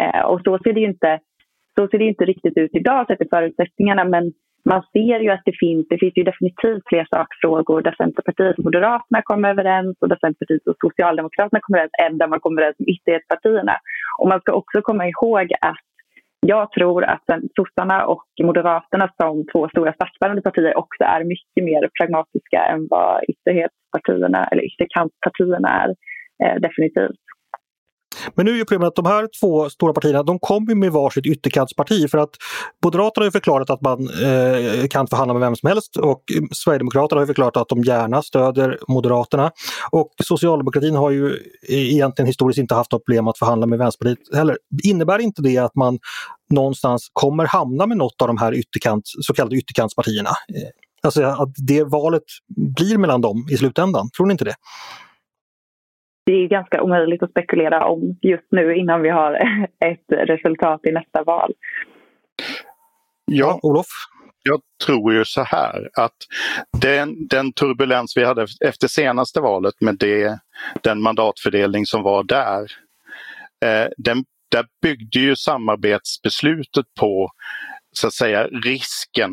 Eh, 0.00 0.20
och 0.20 0.40
så 0.44 0.58
ser 0.58 0.72
det 0.72 0.80
ju 0.80 0.86
inte, 0.86 1.20
så 1.74 1.88
ser 1.88 1.98
det 1.98 2.04
inte 2.04 2.24
riktigt 2.24 2.56
ut 2.58 2.74
idag 2.74 3.06
sett 3.06 3.18
till 3.18 3.28
förutsättningarna 3.30 4.04
men 4.04 4.32
man 4.70 4.82
ser 4.92 5.20
ju 5.20 5.30
att 5.30 5.42
det 5.44 5.58
finns, 5.60 5.86
det 5.88 5.98
finns 5.98 6.16
ju 6.16 6.22
definitivt 6.22 6.82
fler 6.86 7.06
sakfrågor 7.14 7.82
där 7.82 7.94
Centerpartiet 7.98 8.58
och 8.58 8.64
Moderaterna 8.64 9.22
kommer 9.22 9.48
överens 9.50 9.96
och 10.00 10.08
där 10.08 10.18
Centerpartiet 10.20 10.66
och 10.66 10.76
Socialdemokraterna 10.80 11.60
kommer 11.60 11.78
överens 11.78 11.98
än 12.04 12.18
där 12.18 12.28
man 12.28 12.40
kommer 12.40 12.62
överens 12.62 12.78
med 12.78 12.88
ytterlighetspartierna. 12.88 13.76
Och 14.18 14.28
man 14.28 14.40
ska 14.40 14.52
också 14.52 14.82
komma 14.82 15.04
ihåg 15.08 15.52
att 15.60 15.85
jag 16.48 16.72
tror 16.72 17.04
att 17.04 17.24
sossarna 17.56 18.06
och 18.06 18.24
Moderaterna 18.42 19.12
som 19.20 19.46
två 19.52 19.68
stora 19.68 19.92
statsbärande 19.92 20.42
partier 20.42 20.78
också 20.78 21.04
är 21.04 21.24
mycket 21.24 21.64
mer 21.64 21.90
pragmatiska 21.98 22.64
än 22.72 22.86
vad 22.90 23.24
ytterhetspartierna 23.28 24.44
eller 24.50 24.62
ytterkantspartierna 24.62 25.68
är. 25.68 25.88
Eh, 26.44 26.60
definitivt. 26.60 27.25
Men 28.34 28.46
nu 28.46 28.52
är 28.52 28.56
ju 28.56 28.64
problemet 28.64 28.88
att 28.88 28.94
de 28.94 29.06
här 29.06 29.28
två 29.40 29.70
stora 29.70 29.92
partierna 29.92 30.22
de 30.22 30.38
kommer 30.38 30.74
med 30.74 30.92
varsitt 30.92 31.26
ytterkantsparti 31.26 32.10
för 32.10 32.18
att 32.18 32.30
Moderaterna 32.84 33.26
har 33.26 33.30
förklarat 33.30 33.70
att 33.70 33.80
man 33.80 34.00
eh, 34.00 34.86
kan 34.86 35.06
förhandla 35.06 35.34
med 35.34 35.40
vem 35.40 35.56
som 35.56 35.68
helst 35.68 35.96
och 35.96 36.22
Sverigedemokraterna 36.52 37.20
har 37.20 37.26
förklarat 37.26 37.56
att 37.56 37.68
de 37.68 37.82
gärna 37.82 38.22
stöder 38.22 38.78
Moderaterna. 38.88 39.50
Och 39.90 40.12
socialdemokratin 40.24 40.96
har 40.96 41.10
ju 41.10 41.38
egentligen 41.68 42.26
historiskt 42.26 42.58
inte 42.58 42.74
haft 42.74 42.92
något 42.92 43.04
problem 43.04 43.28
att 43.28 43.38
förhandla 43.38 43.66
med 43.66 43.78
Vänsterpartiet 43.78 44.36
heller. 44.36 44.58
Innebär 44.84 45.18
inte 45.18 45.42
det 45.42 45.58
att 45.58 45.74
man 45.74 45.98
någonstans 46.50 47.10
kommer 47.12 47.46
hamna 47.46 47.86
med 47.86 47.96
något 47.96 48.22
av 48.22 48.28
de 48.28 48.38
här 48.38 48.54
ytterkant, 48.54 49.02
så 49.04 49.34
kallade 49.34 49.56
ytterkantspartierna? 49.56 50.30
Eh, 50.30 50.68
alltså 51.02 51.22
att 51.22 51.52
det 51.56 51.84
valet 51.84 52.22
blir 52.76 52.98
mellan 52.98 53.20
dem 53.20 53.48
i 53.50 53.56
slutändan, 53.56 54.10
tror 54.10 54.26
ni 54.26 54.32
inte 54.32 54.44
det? 54.44 54.54
Det 56.26 56.32
är 56.32 56.48
ganska 56.48 56.82
omöjligt 56.82 57.22
att 57.22 57.30
spekulera 57.30 57.86
om 57.86 58.18
just 58.22 58.46
nu 58.50 58.76
innan 58.76 59.02
vi 59.02 59.08
har 59.08 59.34
ett 59.84 60.28
resultat 60.28 60.80
i 60.86 60.92
nästa 60.92 61.22
val. 61.22 61.52
Ja, 63.24 63.60
Olof? 63.62 63.86
Jag 64.42 64.60
tror 64.86 65.14
ju 65.14 65.24
så 65.24 65.42
här 65.42 65.90
att 65.94 66.16
den, 66.82 67.26
den 67.26 67.52
turbulens 67.52 68.16
vi 68.16 68.24
hade 68.24 68.46
efter 68.64 68.88
senaste 68.88 69.40
valet 69.40 69.80
med 69.80 69.96
det, 69.98 70.38
den 70.82 71.02
mandatfördelning 71.02 71.86
som 71.86 72.02
var 72.02 72.24
där, 72.24 72.62
eh, 73.64 73.88
den, 73.96 74.24
där 74.48 74.66
byggde 74.82 75.18
ju 75.20 75.36
samarbetsbeslutet 75.36 76.86
på 77.00 77.30
så 77.92 78.06
att 78.06 78.14
säga 78.14 78.46
risken 78.46 79.30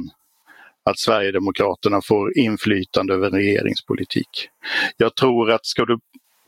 att 0.85 0.99
Sverigedemokraterna 0.99 2.01
får 2.01 2.37
inflytande 2.37 3.13
över 3.13 3.29
regeringspolitik. 3.29 4.49
Jag 4.97 5.15
tror 5.15 5.51
att 5.51 5.65
ska 5.65 5.85
du 5.85 5.99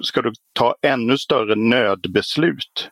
ska 0.04 0.22
du 0.22 0.34
ta 0.54 0.76
ännu 0.82 1.18
större 1.18 1.56
nödbeslut, 1.56 2.90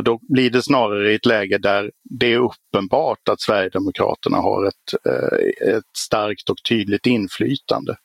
då 0.00 0.20
blir 0.28 0.50
det 0.50 0.62
snarare 0.62 1.12
i 1.12 1.14
ett 1.14 1.26
läge 1.26 1.58
där 1.58 1.90
det 2.02 2.32
är 2.32 2.38
uppenbart 2.38 3.28
att 3.28 3.40
Sverigedemokraterna 3.40 4.36
har 4.36 4.66
ett, 4.66 5.06
eh, 5.06 5.74
ett 5.76 5.96
starkt 5.96 6.50
och 6.50 6.62
tydligt 6.68 7.06
inflytande. 7.06 7.96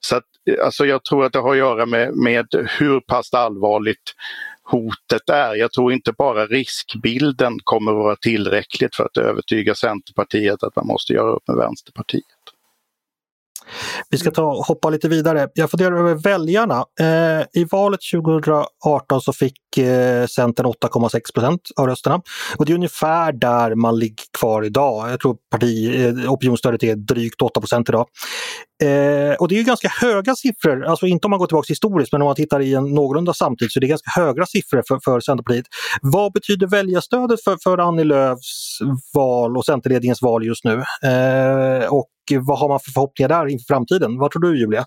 Så 0.00 0.16
att, 0.16 0.24
eh, 0.50 0.64
alltså 0.64 0.86
jag 0.86 1.04
tror 1.04 1.24
att 1.24 1.32
det 1.32 1.38
har 1.38 1.52
att 1.52 1.58
göra 1.58 1.86
med, 1.86 2.16
med 2.16 2.46
hur 2.78 3.00
pass 3.00 3.34
allvarligt 3.34 4.14
hotet 4.62 5.30
är. 5.30 5.54
Jag 5.54 5.72
tror 5.72 5.92
inte 5.92 6.12
bara 6.12 6.46
riskbilden 6.46 7.58
kommer 7.64 7.92
att 7.92 7.98
vara 7.98 8.16
tillräckligt 8.16 8.96
för 8.96 9.04
att 9.04 9.16
övertyga 9.16 9.74
Centerpartiet 9.74 10.62
att 10.62 10.76
man 10.76 10.86
måste 10.86 11.12
göra 11.12 11.30
upp 11.30 11.48
med 11.48 11.56
Vänsterpartiet. 11.56 12.24
Vi 14.10 14.18
ska 14.18 14.30
ta, 14.30 14.62
hoppa 14.62 14.90
lite 14.90 15.08
vidare. 15.08 15.48
Jag 15.54 15.70
funderar 15.70 15.96
över 15.96 16.14
väljarna. 16.14 16.84
Eh, 17.00 17.60
I 17.60 17.64
valet 17.70 18.00
2018 18.14 19.20
så 19.20 19.32
fick 19.32 19.78
eh, 19.78 20.26
Centern 20.26 20.66
8,6 20.66 21.20
procent 21.34 21.60
av 21.76 21.86
rösterna. 21.86 22.20
Och 22.56 22.66
det 22.66 22.72
är 22.72 22.74
ungefär 22.74 23.32
där 23.32 23.74
man 23.74 23.98
ligger 23.98 24.24
kvar 24.38 24.62
idag. 24.62 25.10
Jag 25.10 25.20
tror 25.20 25.36
parti, 25.50 26.04
eh, 26.04 26.32
opinionsstödet 26.32 26.82
är 26.82 26.96
drygt 26.96 27.42
8 27.42 27.60
procent 27.60 27.88
idag. 27.88 28.06
Eh, 28.82 29.34
och 29.34 29.48
det 29.48 29.54
är 29.54 29.58
ju 29.58 29.62
ganska 29.62 29.88
höga 29.88 30.34
siffror, 30.34 30.84
alltså 30.84 31.06
inte 31.06 31.26
om 31.26 31.30
man 31.30 31.38
går 31.38 31.46
tillbaka 31.46 31.66
historiskt 31.68 32.12
men 32.12 32.22
om 32.22 32.26
man 32.26 32.34
tittar 32.34 32.60
i 32.60 32.74
en 32.74 32.94
någorlunda 32.94 33.34
samtid 33.34 33.72
så 33.72 33.78
är 33.78 33.80
det 33.80 33.86
ganska 33.86 34.10
höga 34.20 34.46
siffror 34.46 34.82
för, 34.88 34.98
för 35.04 35.20
Centerpartiet. 35.20 35.66
Vad 36.02 36.32
betyder 36.32 36.66
väljarstödet 36.66 37.44
för, 37.44 37.58
för 37.62 37.78
Annie 37.78 38.04
Lööfs 38.04 38.78
val 39.14 39.56
och 39.56 39.64
Centerledningens 39.64 40.22
val 40.22 40.46
just 40.46 40.64
nu? 40.64 40.82
Eh, 41.10 41.92
och 41.92 42.06
vad 42.48 42.58
har 42.58 42.68
man 42.68 42.80
för 42.84 42.92
förhoppningar 42.92 43.28
där 43.28 43.46
inför 43.52 43.74
framtiden? 43.74 44.18
Vad 44.18 44.30
tror 44.30 44.42
du 44.42 44.60
Julia? 44.60 44.84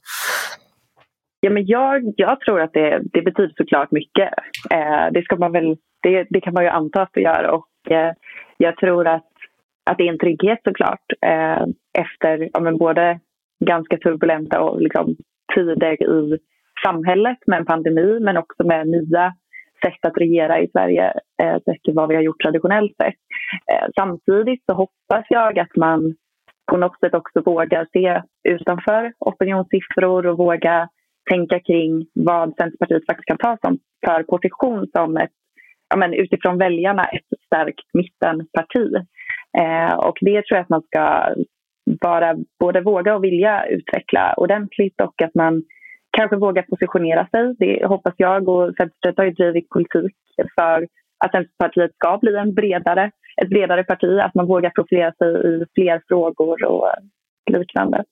Ja, 1.40 1.50
men 1.50 1.66
jag, 1.66 2.14
jag 2.16 2.40
tror 2.40 2.62
att 2.62 2.74
det, 2.74 3.02
det 3.14 3.22
betyder 3.22 3.54
såklart 3.58 3.92
mycket. 3.92 4.30
Eh, 4.72 5.06
det, 5.12 5.24
ska 5.24 5.36
man 5.36 5.52
väl, 5.52 5.78
det, 6.04 6.28
det, 6.30 6.42
kan 6.42 6.54
man 6.54 6.64
ju 6.64 6.70
anta 6.70 7.02
att 7.02 7.14
det 7.14 7.22
gör 7.22 7.44
och 7.44 7.92
eh, 7.92 8.14
jag 8.58 8.78
tror 8.78 9.08
att, 9.08 9.32
att 9.90 9.98
det 9.98 10.04
är 10.08 10.12
en 10.12 10.20
trygghet 10.20 10.60
såklart 10.64 11.06
eh, 11.26 11.64
efter 12.00 12.50
ja, 12.54 12.60
men 12.60 12.78
både 12.78 13.20
ganska 13.66 13.98
turbulenta 13.98 14.62
och 14.62 14.82
liksom, 14.82 15.16
tider 15.56 16.04
i 16.04 16.38
samhället 16.84 17.38
med 17.48 17.60
en 17.60 17.66
pandemi 17.66 18.20
men 18.20 18.38
också 18.38 18.64
med 18.64 18.88
nya 18.88 19.34
sätt 19.86 20.06
att 20.06 20.18
regera 20.18 20.60
i 20.60 20.70
Sverige 20.72 21.14
eh, 21.44 21.58
sett 21.66 21.84
till 21.84 21.94
vad 21.94 22.10
vi 22.10 22.16
har 22.16 22.22
gjort 22.22 22.42
traditionellt 22.44 22.96
sett. 22.98 23.16
Eh, 23.72 23.88
samtidigt 23.96 24.64
så 24.66 24.74
hoppas 24.74 25.26
jag 25.30 25.60
att 25.60 25.76
man 25.76 26.16
på 26.70 26.78
något 26.78 27.00
sätt 27.00 27.14
också 27.14 27.42
våga 27.42 27.86
se 27.94 28.22
utanför 28.44 29.14
opinionssiffror 29.20 30.28
och 30.28 30.38
våga 30.38 30.90
tänka 31.30 31.60
kring 31.60 32.06
vad 32.14 32.56
Centerpartiet 32.56 33.06
faktiskt 33.06 33.28
kan 33.28 33.38
ta 33.38 33.58
som 33.62 33.80
för 34.06 34.24
position 34.24 34.88
som 34.98 35.18
ett, 35.18 35.32
ja 35.90 35.98
men 35.98 36.14
utifrån 36.14 36.58
väljarna, 36.58 37.04
ett 37.04 37.40
starkt 37.46 37.90
mittenparti. 37.94 38.94
Eh, 39.60 39.94
och 39.94 40.18
det 40.22 40.42
tror 40.46 40.58
jag 40.58 40.62
att 40.62 40.70
man 40.70 40.82
ska 40.82 41.36
bara 42.02 42.36
både 42.60 42.82
våga 42.82 43.16
och 43.16 43.24
vilja 43.24 43.66
utveckla 43.66 44.34
ordentligt 44.38 45.02
och 45.02 45.22
att 45.22 45.36
man 45.36 45.64
kanske 46.18 46.38
vågar 46.38 46.64
positionera 46.64 47.28
sig. 47.28 47.56
Det 47.60 47.86
hoppas 47.86 48.14
jag 48.18 48.50
och 48.50 48.76
Centerpartiet 48.76 49.18
har 49.18 49.26
ju 49.26 49.32
drivit 49.32 49.70
politik 49.70 50.16
för 50.60 50.88
att 51.26 51.32
Centerpartiet 51.32 51.92
ska 51.96 52.18
bli 52.22 52.36
en 52.36 52.54
bredare, 52.54 53.12
ett 53.42 53.50
bredare 53.50 53.84
parti, 53.84 54.20
att 54.20 54.36
man 54.36 54.48
vågar 54.48 54.70
profilera 54.70 55.14
sig 55.14 55.28
i 55.28 55.66
fler 55.76 56.02
frågor 56.08 56.66
och 56.66 56.92
liknande. 57.52 58.04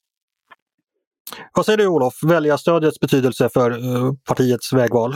Vad 1.56 1.66
säger 1.66 1.78
du 1.78 1.88
Olof, 1.88 2.14
väljarstödets 2.28 3.00
betydelse 3.00 3.50
för 3.54 3.72
eh, 3.72 4.14
partiets 4.28 4.74
vägval? 4.74 5.14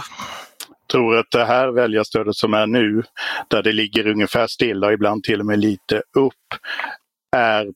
Jag 0.68 1.00
tror 1.00 1.18
att 1.18 1.32
det 1.32 1.46
här 1.46 1.68
väljarstödet 1.72 2.36
som 2.36 2.54
är 2.54 2.68
nu, 2.68 3.04
där 3.48 3.64
det 3.64 3.72
ligger 3.72 4.08
ungefär 4.08 4.48
stilla 4.48 4.88
och 4.88 4.94
ibland 4.94 5.24
till 5.24 5.40
och 5.40 5.46
med 5.46 5.60
lite 5.60 5.96
upp, 6.18 6.34
är 7.36 7.68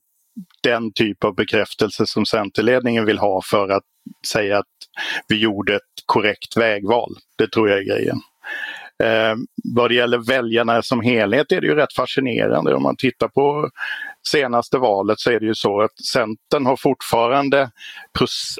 den 0.62 0.92
typ 0.92 1.24
av 1.24 1.34
bekräftelse 1.34 2.06
som 2.06 2.26
Centerledningen 2.26 3.04
vill 3.04 3.18
ha 3.18 3.40
för 3.44 3.68
att 3.68 3.84
säga 4.26 4.58
att 4.58 4.66
vi 5.28 5.36
gjorde 5.38 5.74
ett 5.74 5.82
korrekt 6.06 6.56
vägval. 6.56 7.10
Det 7.38 7.52
tror 7.52 7.68
jag 7.68 7.78
är 7.78 7.82
grejen. 7.82 8.16
Eh, 9.04 9.36
vad 9.74 9.90
det 9.90 9.94
gäller 9.94 10.18
väljarna 10.18 10.82
som 10.82 11.00
helhet 11.00 11.52
är 11.52 11.60
det 11.60 11.66
ju 11.66 11.74
rätt 11.74 11.92
fascinerande. 11.92 12.74
Om 12.74 12.82
man 12.82 12.96
tittar 12.96 13.28
på 13.28 13.70
senaste 14.26 14.78
valet 14.78 15.20
så 15.20 15.30
är 15.30 15.40
det 15.40 15.46
ju 15.46 15.54
så 15.54 15.80
att 15.80 15.98
Centern 15.98 16.66
har 16.66 16.76
fortfarande 16.76 17.70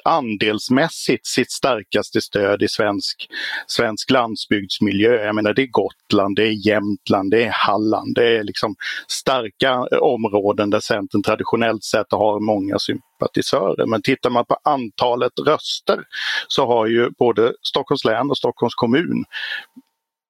andelsmässigt 0.04 1.26
sitt 1.26 1.50
starkaste 1.50 2.20
stöd 2.20 2.62
i 2.62 2.68
svensk, 2.68 3.28
svensk 3.66 4.10
landsbygdsmiljö. 4.10 5.24
Jag 5.24 5.34
menar 5.34 5.54
det 5.54 5.62
är 5.62 5.66
Gotland, 5.66 6.36
det 6.36 6.42
är 6.42 6.66
Jämtland, 6.66 7.30
det 7.30 7.44
är 7.44 7.50
Halland. 7.50 8.14
Det 8.14 8.36
är 8.36 8.44
liksom 8.44 8.76
starka 9.08 9.88
områden 10.00 10.70
där 10.70 10.80
Centern 10.80 11.22
traditionellt 11.22 11.84
sett 11.84 12.12
har 12.12 12.40
många 12.40 12.78
sympatisörer. 12.78 13.86
Men 13.86 14.02
tittar 14.02 14.30
man 14.30 14.44
på 14.44 14.56
antalet 14.64 15.32
röster 15.46 16.04
så 16.48 16.66
har 16.66 16.86
ju 16.86 17.10
både 17.18 17.52
Stockholms 17.62 18.04
län 18.04 18.30
och 18.30 18.38
Stockholms 18.38 18.74
kommun 18.74 19.24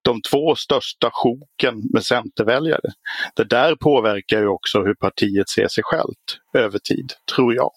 de 0.06 0.22
två 0.22 0.54
största 0.54 1.10
sjoken 1.12 1.82
med 1.92 2.04
centerväljare. 2.04 2.90
Det 3.36 3.44
där 3.44 3.74
påverkar 3.74 4.40
ju 4.40 4.46
också 4.46 4.82
hur 4.82 4.94
partiet 4.94 5.48
ser 5.48 5.68
sig 5.68 5.84
självt 5.84 6.38
över 6.54 6.78
tid, 6.78 7.12
tror 7.34 7.54
jag. 7.54 7.70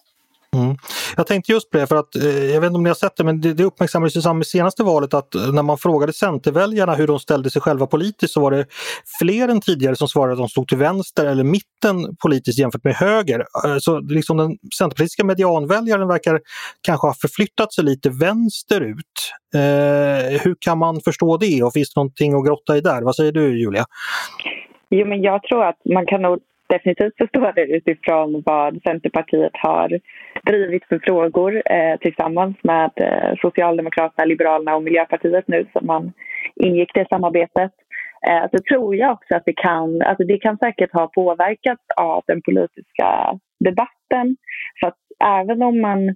Mm. 0.56 0.76
Jag 1.18 1.28
tänkte 1.28 1.52
just 1.52 1.70
på 1.70 1.78
det, 1.78 1.88
för 1.88 1.96
att 1.96 2.16
eh, 2.16 2.46
jag 2.46 2.62
vet 2.62 2.68
inte 2.68 2.78
om 2.78 2.84
ni 2.84 2.90
har 2.90 2.96
sett 2.96 3.16
det, 3.16 3.24
men 3.24 3.42
det, 3.42 3.54
det 3.54 3.64
uppmärksammades 3.64 4.16
i 4.16 4.22
samband 4.22 4.38
med 4.38 4.48
senaste 4.48 4.84
valet 4.84 5.14
att 5.14 5.36
eh, 5.36 5.54
när 5.54 5.64
man 5.64 5.78
frågade 5.78 6.14
Centerväljarna 6.14 6.96
hur 6.96 7.08
de 7.08 7.20
ställde 7.20 7.50
sig 7.50 7.62
själva 7.62 7.88
politiskt 7.88 8.34
så 8.34 8.42
var 8.42 8.52
det 8.52 8.66
fler 9.20 9.48
än 9.48 9.62
tidigare 9.62 9.96
som 9.96 10.08
svarade 10.08 10.34
att 10.34 10.38
de 10.38 10.50
stod 10.50 10.68
till 10.68 10.78
vänster 10.78 11.26
eller 11.26 11.44
mitten 11.44 12.16
politiskt 12.24 12.60
jämfört 12.60 12.84
med 12.84 12.96
höger. 12.96 13.40
Eh, 13.40 13.78
så 13.80 14.00
liksom 14.00 14.38
den 14.38 14.58
centerpolitiska 14.78 15.24
medianväljaren 15.24 16.08
verkar 16.08 16.40
kanske 16.82 17.08
ha 17.08 17.14
förflyttat 17.22 17.74
sig 17.74 17.84
lite 17.84 18.10
vänsterut. 18.10 18.96
Eh, 19.54 20.42
hur 20.42 20.56
kan 20.60 20.78
man 20.78 21.02
förstå 21.02 21.38
det 21.38 21.64
och 21.64 21.74
finns 21.74 21.94
det 21.94 22.00
någonting 22.00 22.34
att 22.34 22.46
grotta 22.46 22.78
i 22.78 22.82
där? 22.82 23.02
Vad 23.02 23.16
säger 23.16 23.32
du 23.32 23.60
Julia? 23.60 23.86
Jo, 24.90 25.08
men 25.08 25.22
jag 25.22 25.44
tror 25.44 25.66
att 25.66 25.78
man 25.94 26.06
kan 26.06 26.22
nog 26.22 26.40
definitivt 26.70 27.18
förstå 27.18 27.52
det 27.56 27.66
utifrån 27.66 28.44
vad 28.46 28.82
Centerpartiet 28.84 29.52
har 29.54 30.00
drivit 30.46 30.86
för 30.86 31.00
frågor 31.00 31.62
eh, 31.66 31.98
tillsammans 32.00 32.58
med 32.64 32.92
eh, 32.96 33.34
Socialdemokraterna, 33.42 34.26
Liberalerna 34.26 34.76
och 34.76 34.84
Miljöpartiet 34.84 35.48
nu 35.48 35.66
som 35.74 35.88
man 35.88 36.14
ingick 36.56 36.92
det 36.94 37.08
samarbetet. 37.10 37.72
Eh, 38.28 38.46
så 38.52 38.58
tror 38.70 38.96
jag 38.96 39.12
också 39.12 39.36
att 39.36 39.46
det 39.46 39.54
kan, 39.54 40.02
alltså 40.02 40.24
det 40.24 40.38
kan 40.38 40.58
säkert 40.58 40.94
ha 40.94 41.08
påverkats 41.08 41.84
av 42.02 42.24
den 42.28 42.42
politiska 42.42 43.40
debatten. 43.60 44.38
För 44.80 44.88
att 44.88 45.00
även 45.24 45.62
om 45.62 45.82
man 45.82 46.16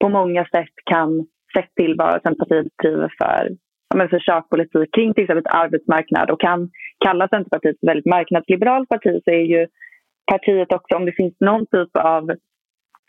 på 0.00 0.08
många 0.08 0.44
sätt 0.44 0.74
kan 0.84 1.26
se 1.54 1.62
till 1.76 1.94
vad 1.98 2.22
Centerpartiet 2.22 2.66
driver 2.82 3.12
för 3.18 3.56
men 3.94 4.08
försökspolitik 4.08 4.94
kring 4.94 5.14
till 5.14 5.24
exempel 5.24 5.44
arbetsmarknad 5.46 6.30
och 6.30 6.40
kan 6.40 6.70
kalla 7.04 7.28
Centerpartiet 7.28 7.74
ett 7.74 7.88
väldigt 7.88 8.06
marknadsliberalt 8.06 8.88
parti 8.88 9.20
så 9.24 9.30
är 9.30 9.44
ju 9.54 9.66
partiet 10.26 10.72
också, 10.72 10.96
om 10.96 11.04
det 11.04 11.12
finns 11.12 11.34
någon 11.40 11.66
typ 11.66 11.96
av 11.96 12.30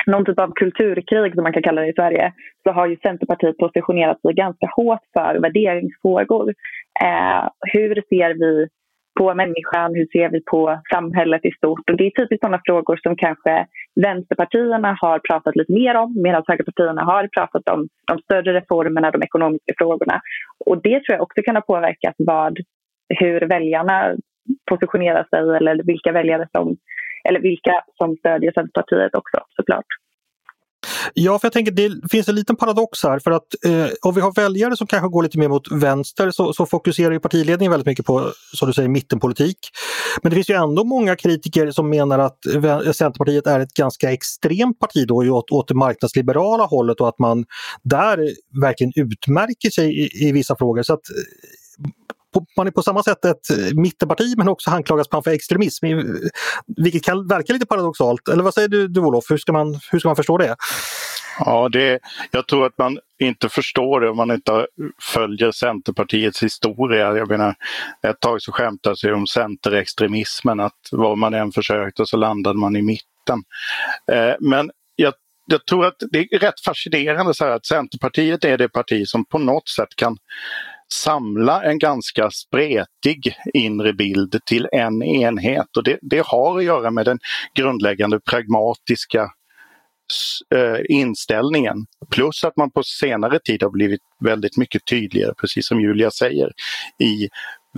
någon 0.07 0.25
typ 0.25 0.39
av 0.39 0.51
kulturkrig 0.55 1.33
som 1.33 1.43
man 1.43 1.53
kan 1.53 1.63
kalla 1.63 1.81
det 1.81 1.87
i 1.87 1.93
Sverige 1.93 2.33
så 2.63 2.71
har 2.71 2.87
ju 2.87 2.97
Centerpartiet 2.97 3.57
positionerat 3.57 4.21
sig 4.21 4.33
ganska 4.33 4.67
hårt 4.75 5.03
för 5.13 5.39
värderingsfrågor. 5.39 6.49
Eh, 7.03 7.49
hur 7.73 7.95
ser 8.09 8.33
vi 8.33 8.67
på 9.19 9.33
människan? 9.33 9.95
Hur 9.95 10.07
ser 10.11 10.29
vi 10.29 10.43
på 10.43 10.81
samhället 10.93 11.45
i 11.45 11.51
stort? 11.51 11.89
Och 11.89 11.97
det 11.97 12.05
är 12.05 12.11
typiskt 12.21 12.43
sådana 12.43 12.61
frågor 12.65 12.99
som 13.03 13.15
kanske 13.15 13.65
vänsterpartierna 13.95 14.97
har 15.01 15.19
pratat 15.19 15.55
lite 15.55 15.73
mer 15.73 15.95
om 15.95 16.21
medan 16.23 16.43
högerpartierna 16.47 17.03
har 17.03 17.27
pratat 17.27 17.69
om 17.69 17.87
de 18.07 18.19
större 18.19 18.53
reformerna, 18.53 19.11
de 19.11 19.23
ekonomiska 19.23 19.73
frågorna. 19.77 20.21
Och 20.65 20.81
det 20.81 20.99
tror 20.99 21.13
jag 21.15 21.21
också 21.21 21.41
kan 21.41 21.55
ha 21.55 21.61
påverkat 21.61 22.15
vad, 22.17 22.57
hur 23.19 23.41
väljarna 23.41 24.15
positionerar 24.69 25.25
sig 25.29 25.57
eller 25.57 25.83
vilka 25.83 26.11
väljare 26.11 26.47
som 26.57 26.77
eller 27.27 27.39
vilka 27.39 27.73
som 27.97 28.15
stödjer 28.15 28.51
Centerpartiet 28.51 29.15
också 29.15 29.37
såklart. 29.55 29.85
Ja, 31.13 31.39
för 31.39 31.45
jag 31.45 31.53
tänker 31.53 31.71
det 31.71 32.09
finns 32.11 32.29
en 32.29 32.35
liten 32.35 32.55
paradox 32.55 33.03
här 33.03 33.19
för 33.19 33.31
att 33.31 33.65
eh, 33.65 33.87
om 34.01 34.15
vi 34.15 34.21
har 34.21 34.41
väljare 34.41 34.77
som 34.77 34.87
kanske 34.87 35.09
går 35.09 35.23
lite 35.23 35.39
mer 35.39 35.47
mot 35.47 35.71
vänster 35.71 36.31
så, 36.31 36.53
så, 36.53 36.65
fokuserar 36.65 37.11
ju 37.11 37.19
partiledningen 37.19 37.71
väldigt 37.71 37.87
mycket 37.87 38.05
på, 38.05 38.31
som 38.53 38.67
du 38.67 38.73
säger, 38.73 38.89
mittenpolitik. 38.89 39.57
Men 40.21 40.29
det 40.29 40.35
finns 40.35 40.49
ju 40.49 40.53
ändå 40.53 40.83
många 40.83 41.15
kritiker 41.15 41.71
som 41.71 41.89
menar 41.89 42.19
att 42.19 42.37
Centerpartiet 42.95 43.47
är 43.47 43.59
ett 43.59 43.73
ganska 43.73 44.11
extremt 44.11 44.79
parti 44.79 45.07
då 45.07 45.15
åt, 45.15 45.51
åt 45.51 45.67
det 45.67 45.75
marknadsliberala 45.75 46.65
hållet 46.65 47.01
och 47.01 47.07
att 47.09 47.19
man 47.19 47.45
där 47.83 48.29
verkligen 48.61 48.93
utmärker 48.95 49.69
sig 49.69 49.99
i, 49.99 50.27
i 50.27 50.31
vissa 50.31 50.55
frågor. 50.55 50.83
Så 50.83 50.93
att 50.93 51.01
man 52.57 52.67
är 52.67 52.71
på 52.71 52.81
samma 52.81 53.03
sätt 53.03 53.25
ett 53.25 53.49
eh, 53.49 53.81
mittenparti 53.81 54.33
men 54.37 54.47
också 54.47 54.69
anklagas 54.69 55.11
man 55.11 55.23
för 55.23 55.31
extremism. 55.31 55.85
Vilket 56.77 57.03
kan 57.03 57.27
verka 57.27 57.53
lite 57.53 57.65
paradoxalt. 57.65 58.27
Eller 58.27 58.43
vad 58.43 58.53
säger 58.53 58.67
du, 58.67 58.87
du 58.87 58.99
Olof, 58.99 59.25
hur 59.29 59.37
ska, 59.37 59.53
man, 59.53 59.79
hur 59.91 59.99
ska 59.99 60.09
man 60.09 60.15
förstå 60.15 60.37
det? 60.37 60.55
Ja, 61.39 61.69
det, 61.69 61.99
jag 62.31 62.47
tror 62.47 62.65
att 62.65 62.77
man 62.77 62.99
inte 63.19 63.49
förstår 63.49 64.01
det 64.01 64.09
om 64.09 64.17
man 64.17 64.31
inte 64.31 64.67
följer 65.13 65.51
Centerpartiets 65.51 66.43
historia. 66.43 67.17
Jag 67.17 67.29
menar, 67.29 67.55
ett 68.07 68.19
tag 68.19 68.41
så 68.41 68.51
skämtades 68.51 69.01
det 69.01 69.13
om 69.13 69.27
centerextremismen, 69.27 70.59
att 70.59 70.89
vad 70.91 71.17
man 71.17 71.33
än 71.33 71.51
försökte 71.51 72.05
så 72.05 72.17
landade 72.17 72.59
man 72.59 72.75
i 72.75 72.81
mitten. 72.81 73.43
Eh, 74.11 74.35
men 74.39 74.71
jag, 74.95 75.13
jag, 75.45 75.65
tror 75.65 75.85
att 75.85 75.95
det 76.11 76.19
är 76.19 76.39
rätt 76.39 76.59
fascinerande 76.65 77.33
så 77.33 77.45
att 77.45 77.65
Centerpartiet 77.65 78.43
är 78.43 78.57
det 78.57 78.69
parti 78.69 79.07
som 79.07 79.25
på 79.25 79.37
något 79.37 79.69
sätt 79.69 79.95
kan 79.95 80.17
samla 80.93 81.63
en 81.63 81.79
ganska 81.79 82.31
spretig 82.31 83.35
inre 83.53 83.93
bild 83.93 84.39
till 84.45 84.67
en 84.71 85.03
enhet 85.03 85.77
och 85.77 85.83
det, 85.83 85.99
det 86.01 86.25
har 86.25 86.57
att 86.57 86.63
göra 86.63 86.91
med 86.91 87.05
den 87.05 87.19
grundläggande 87.55 88.19
pragmatiska 88.19 89.31
eh, 90.55 90.77
inställningen. 90.89 91.85
Plus 92.11 92.43
att 92.43 92.57
man 92.57 92.71
på 92.71 92.83
senare 92.83 93.39
tid 93.39 93.63
har 93.63 93.69
blivit 93.69 94.01
väldigt 94.19 94.57
mycket 94.57 94.85
tydligare, 94.85 95.33
precis 95.37 95.67
som 95.67 95.81
Julia 95.81 96.11
säger, 96.11 96.51
i 96.99 97.29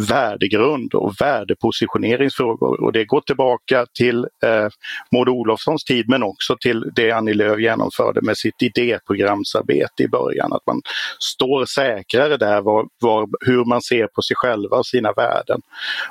värdegrund 0.08 0.94
och 0.94 1.14
värdepositioneringsfrågor. 1.22 2.84
Och 2.84 2.92
det 2.92 3.06
går 3.06 3.22
tillbaka 3.22 3.86
till 3.94 4.28
eh, 4.44 4.68
Maud 5.12 5.30
Olofssons 5.30 5.84
tid 5.84 6.10
men 6.10 6.24
också 6.24 6.58
till 6.62 6.92
det 6.96 7.12
Annie 7.12 7.34
Lööf 7.34 7.60
genomförde 7.60 8.22
med 8.22 8.38
sitt 8.38 8.62
idéprogramsarbete 8.62 10.04
i 10.04 10.08
början. 10.08 10.54
Att 10.54 10.68
man 10.68 10.82
står 11.20 11.66
säkrare 11.66 12.38
där 12.38 12.62
var, 12.62 12.88
var, 13.00 13.28
hur 13.46 13.66
man 13.66 13.82
ser 13.82 14.08
på 14.08 14.22
sig 14.22 14.36
själva 14.36 14.78
och 14.78 14.86
sina 14.86 15.14
värden. 15.14 15.62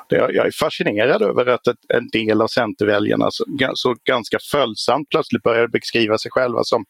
Det, 0.09 0.15
jag 0.15 0.47
är 0.47 0.51
fascinerad 0.51 1.21
över 1.21 1.45
att 1.45 1.67
ett, 1.67 1.77
en 1.93 2.09
del 2.11 2.41
av 2.41 2.47
Centerväljarna 2.47 3.27
så, 3.31 3.45
så 3.73 3.95
ganska 4.03 4.37
följsamt 4.51 5.09
plötsligt 5.09 5.43
börjar 5.43 5.67
beskriva 5.67 6.17
sig 6.17 6.31
själva 6.31 6.63
som, 6.63 6.85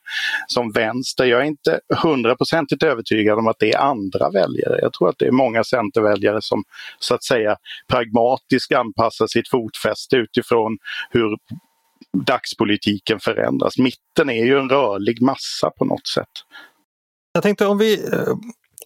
som 0.48 0.72
vänster. 0.72 1.26
Jag 1.26 1.42
är 1.42 1.46
inte 1.46 1.80
hundraprocentigt 2.04 2.84
övertygad 2.84 3.40
om 3.40 3.48
att 3.48 3.60
det 3.60 3.74
är 3.74 3.80
andra 3.80 4.30
väljare. 4.30 4.80
Jag 4.82 4.94
tror 4.94 5.10
att 5.10 5.20
det 5.20 5.26
är 5.26 5.32
många 5.32 5.64
Centerväljare 5.64 6.42
som 6.42 6.64
så 7.00 7.16
att 7.16 7.24
säga 7.24 7.58
pragmatiskt 7.88 8.74
anpassa 8.74 9.28
sitt 9.28 9.50
fotfäste 9.50 10.16
utifrån 10.16 10.78
hur 11.10 11.38
dagspolitiken 12.26 13.20
förändras. 13.20 13.78
Mitten 13.78 14.30
är 14.30 14.46
ju 14.46 14.60
en 14.60 14.70
rörlig 14.70 15.22
massa 15.22 15.70
på 15.70 15.86
något 15.86 16.08
sätt. 16.08 16.30
Jag 17.34 17.44
tänkte 17.44 17.66
om 17.66 17.78
vi 17.78 18.10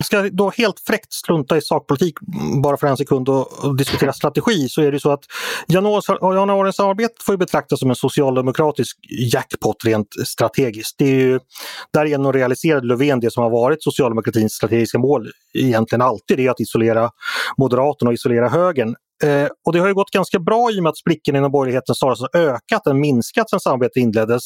ska 0.03 0.29
då 0.29 0.49
helt 0.49 0.79
fräckt 0.79 1.13
strunta 1.13 1.57
i 1.57 1.61
sakpolitik 1.61 2.15
bara 2.63 2.77
för 2.77 2.87
en 2.87 2.97
sekund 2.97 3.29
och, 3.29 3.65
och 3.65 3.77
diskutera 3.77 4.13
strategi 4.13 4.69
så 4.69 4.81
är 4.81 4.91
det 4.91 4.99
så 4.99 5.11
att 5.11 5.23
januariens 5.69 6.79
arbete 6.79 7.13
får 7.25 7.37
betraktas 7.37 7.79
som 7.79 7.89
en 7.89 7.95
socialdemokratisk 7.95 8.97
jackpot 9.33 9.85
rent 9.85 10.07
strategiskt. 10.25 10.95
Det 10.97 11.05
är 11.05 11.15
ju, 11.15 11.39
därigenom 11.93 12.33
realiserade 12.33 12.87
Löfven 12.87 13.19
det 13.19 13.31
som 13.31 13.43
har 13.43 13.49
varit 13.49 13.83
socialdemokratins 13.83 14.53
strategiska 14.53 14.97
mål 14.97 15.31
egentligen 15.53 16.01
alltid, 16.01 16.37
det 16.37 16.45
är 16.45 16.51
att 16.51 16.59
isolera 16.59 17.11
Moderaterna 17.57 18.09
och 18.09 18.13
isolera 18.13 18.49
högern. 18.49 18.95
Eh, 19.23 19.47
och 19.65 19.73
det 19.73 19.79
har 19.79 19.87
ju 19.87 19.93
gått 19.93 20.11
ganska 20.11 20.39
bra 20.39 20.71
i 20.71 20.79
och 20.79 20.83
med 20.83 20.89
att 20.89 20.97
sprickorna 20.97 21.37
inom 21.37 21.51
borgerligheten 21.51 21.95
snarare 21.95 22.27
har 22.33 22.41
ökat 22.41 22.87
än 22.87 22.99
minskat 22.99 23.49
sedan 23.49 23.59
samarbetet 23.59 23.97
inleddes. 23.97 24.43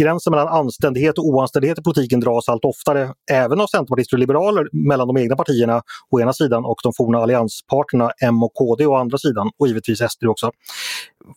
Gränsen 0.00 0.30
mellan 0.30 0.48
anständighet 0.48 1.18
och 1.18 1.26
oanständighet 1.26 1.78
i 1.78 1.82
politiken 1.82 2.20
dras 2.20 2.48
allt 2.48 2.64
oftare, 2.64 3.12
även 3.30 3.60
av 3.60 3.66
centerpartister 3.66 4.16
och 4.16 4.20
liberaler, 4.20 4.68
mellan 4.72 5.06
de 5.08 5.16
egna 5.16 5.36
partierna 5.36 5.82
å 6.10 6.20
ena 6.20 6.32
sidan 6.32 6.64
och 6.64 6.76
de 6.82 6.92
forna 6.96 7.18
alliansparterna 7.18 8.10
M 8.22 8.42
och 8.42 8.54
KD 8.54 8.86
å 8.86 8.94
andra 8.94 9.18
sidan 9.18 9.50
och 9.58 9.68
givetvis 9.68 9.98
SD 10.10 10.24
också. 10.26 10.50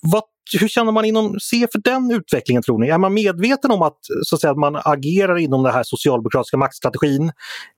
Vad 0.01 0.23
hur 0.59 0.67
känner 0.67 0.91
man 0.91 1.05
inom 1.05 1.39
C 1.39 1.67
för 1.71 1.81
den 1.83 2.11
utvecklingen 2.11 2.63
tror 2.63 2.79
ni? 2.79 2.89
Är 2.89 2.97
man 2.97 3.13
medveten 3.13 3.71
om 3.71 3.81
att, 3.81 3.97
så 4.23 4.35
att, 4.35 4.41
säga, 4.41 4.51
att 4.51 4.57
man 4.57 4.75
agerar 4.85 5.37
inom 5.37 5.63
den 5.63 5.73
här 5.73 5.83
socialdemokratiska 5.83 6.57
maktstrategin? 6.57 7.31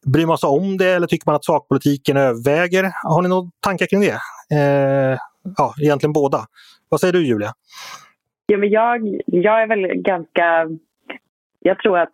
Bryr 0.05 0.25
man 0.25 0.37
sig 0.37 0.49
om 0.49 0.77
det 0.77 0.89
eller 0.89 1.07
tycker 1.07 1.25
man 1.25 1.35
att 1.35 1.45
sakpolitiken 1.45 2.17
överväger? 2.17 2.91
Har 3.03 3.21
ni 3.21 3.29
några 3.29 3.51
tankar 3.59 3.85
kring 3.85 4.01
det? 4.01 4.19
Eh, 4.57 5.17
ja, 5.57 5.73
egentligen 5.81 6.13
båda. 6.13 6.39
Vad 6.89 6.99
säger 6.99 7.13
du 7.13 7.25
Julia? 7.25 7.53
Ja, 8.45 8.57
men 8.57 8.69
jag, 8.69 9.21
jag 9.25 9.61
är 9.61 9.67
väl 9.67 10.01
ganska... 10.01 10.67
Jag 11.59 11.79
tror 11.79 11.99
att 11.99 12.13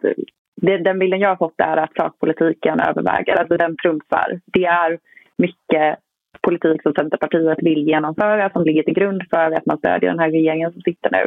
det, 0.61 0.83
den 0.83 0.99
bilden 0.99 1.19
jag 1.19 1.29
har 1.29 1.35
fått 1.35 1.59
är 1.59 1.77
att 1.77 1.95
sakpolitiken 1.95 2.79
överväger, 2.79 3.35
alltså 3.35 3.57
den 3.57 3.77
trumfar. 3.77 4.39
Det 4.45 4.65
är 4.65 4.99
mycket 5.37 5.99
politik 6.47 6.81
som 6.83 6.93
Centerpartiet 6.93 7.59
vill 7.61 7.87
genomföra 7.87 8.49
som 8.49 8.63
ligger 8.63 8.83
till 8.83 8.93
grund 8.99 9.21
för 9.29 9.51
att 9.51 9.65
man 9.65 9.77
stödjer 9.77 10.09
den 10.09 10.19
här 10.19 10.31
regeringen 10.31 10.71
som 10.73 10.81
sitter 10.81 11.09
nu. 11.11 11.23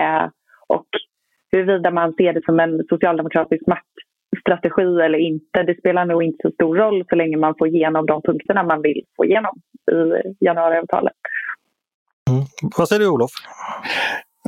Eh, 0.00 0.24
och 0.66 0.88
huruvida 1.52 1.90
man 1.90 2.14
ser 2.14 2.32
det 2.32 2.44
som 2.44 2.60
en 2.60 2.84
socialdemokratisk 2.88 3.62
maktstrategi 3.66 5.00
eller 5.04 5.18
inte, 5.18 5.62
det 5.62 5.78
spelar 5.78 6.04
nog 6.04 6.22
inte 6.22 6.38
så 6.42 6.50
stor 6.50 6.76
roll 6.76 7.04
så 7.08 7.14
länge 7.16 7.36
man 7.36 7.54
får 7.58 7.68
igenom 7.68 8.06
de 8.06 8.22
punkterna 8.22 8.62
man 8.62 8.82
vill 8.82 9.00
få 9.16 9.24
igenom 9.24 9.54
i 9.92 10.44
januariavtalet. 10.44 11.14
Mm. 12.30 12.44
Vad 12.78 12.88
säger 12.88 13.00
du 13.00 13.08
Olof? 13.08 13.30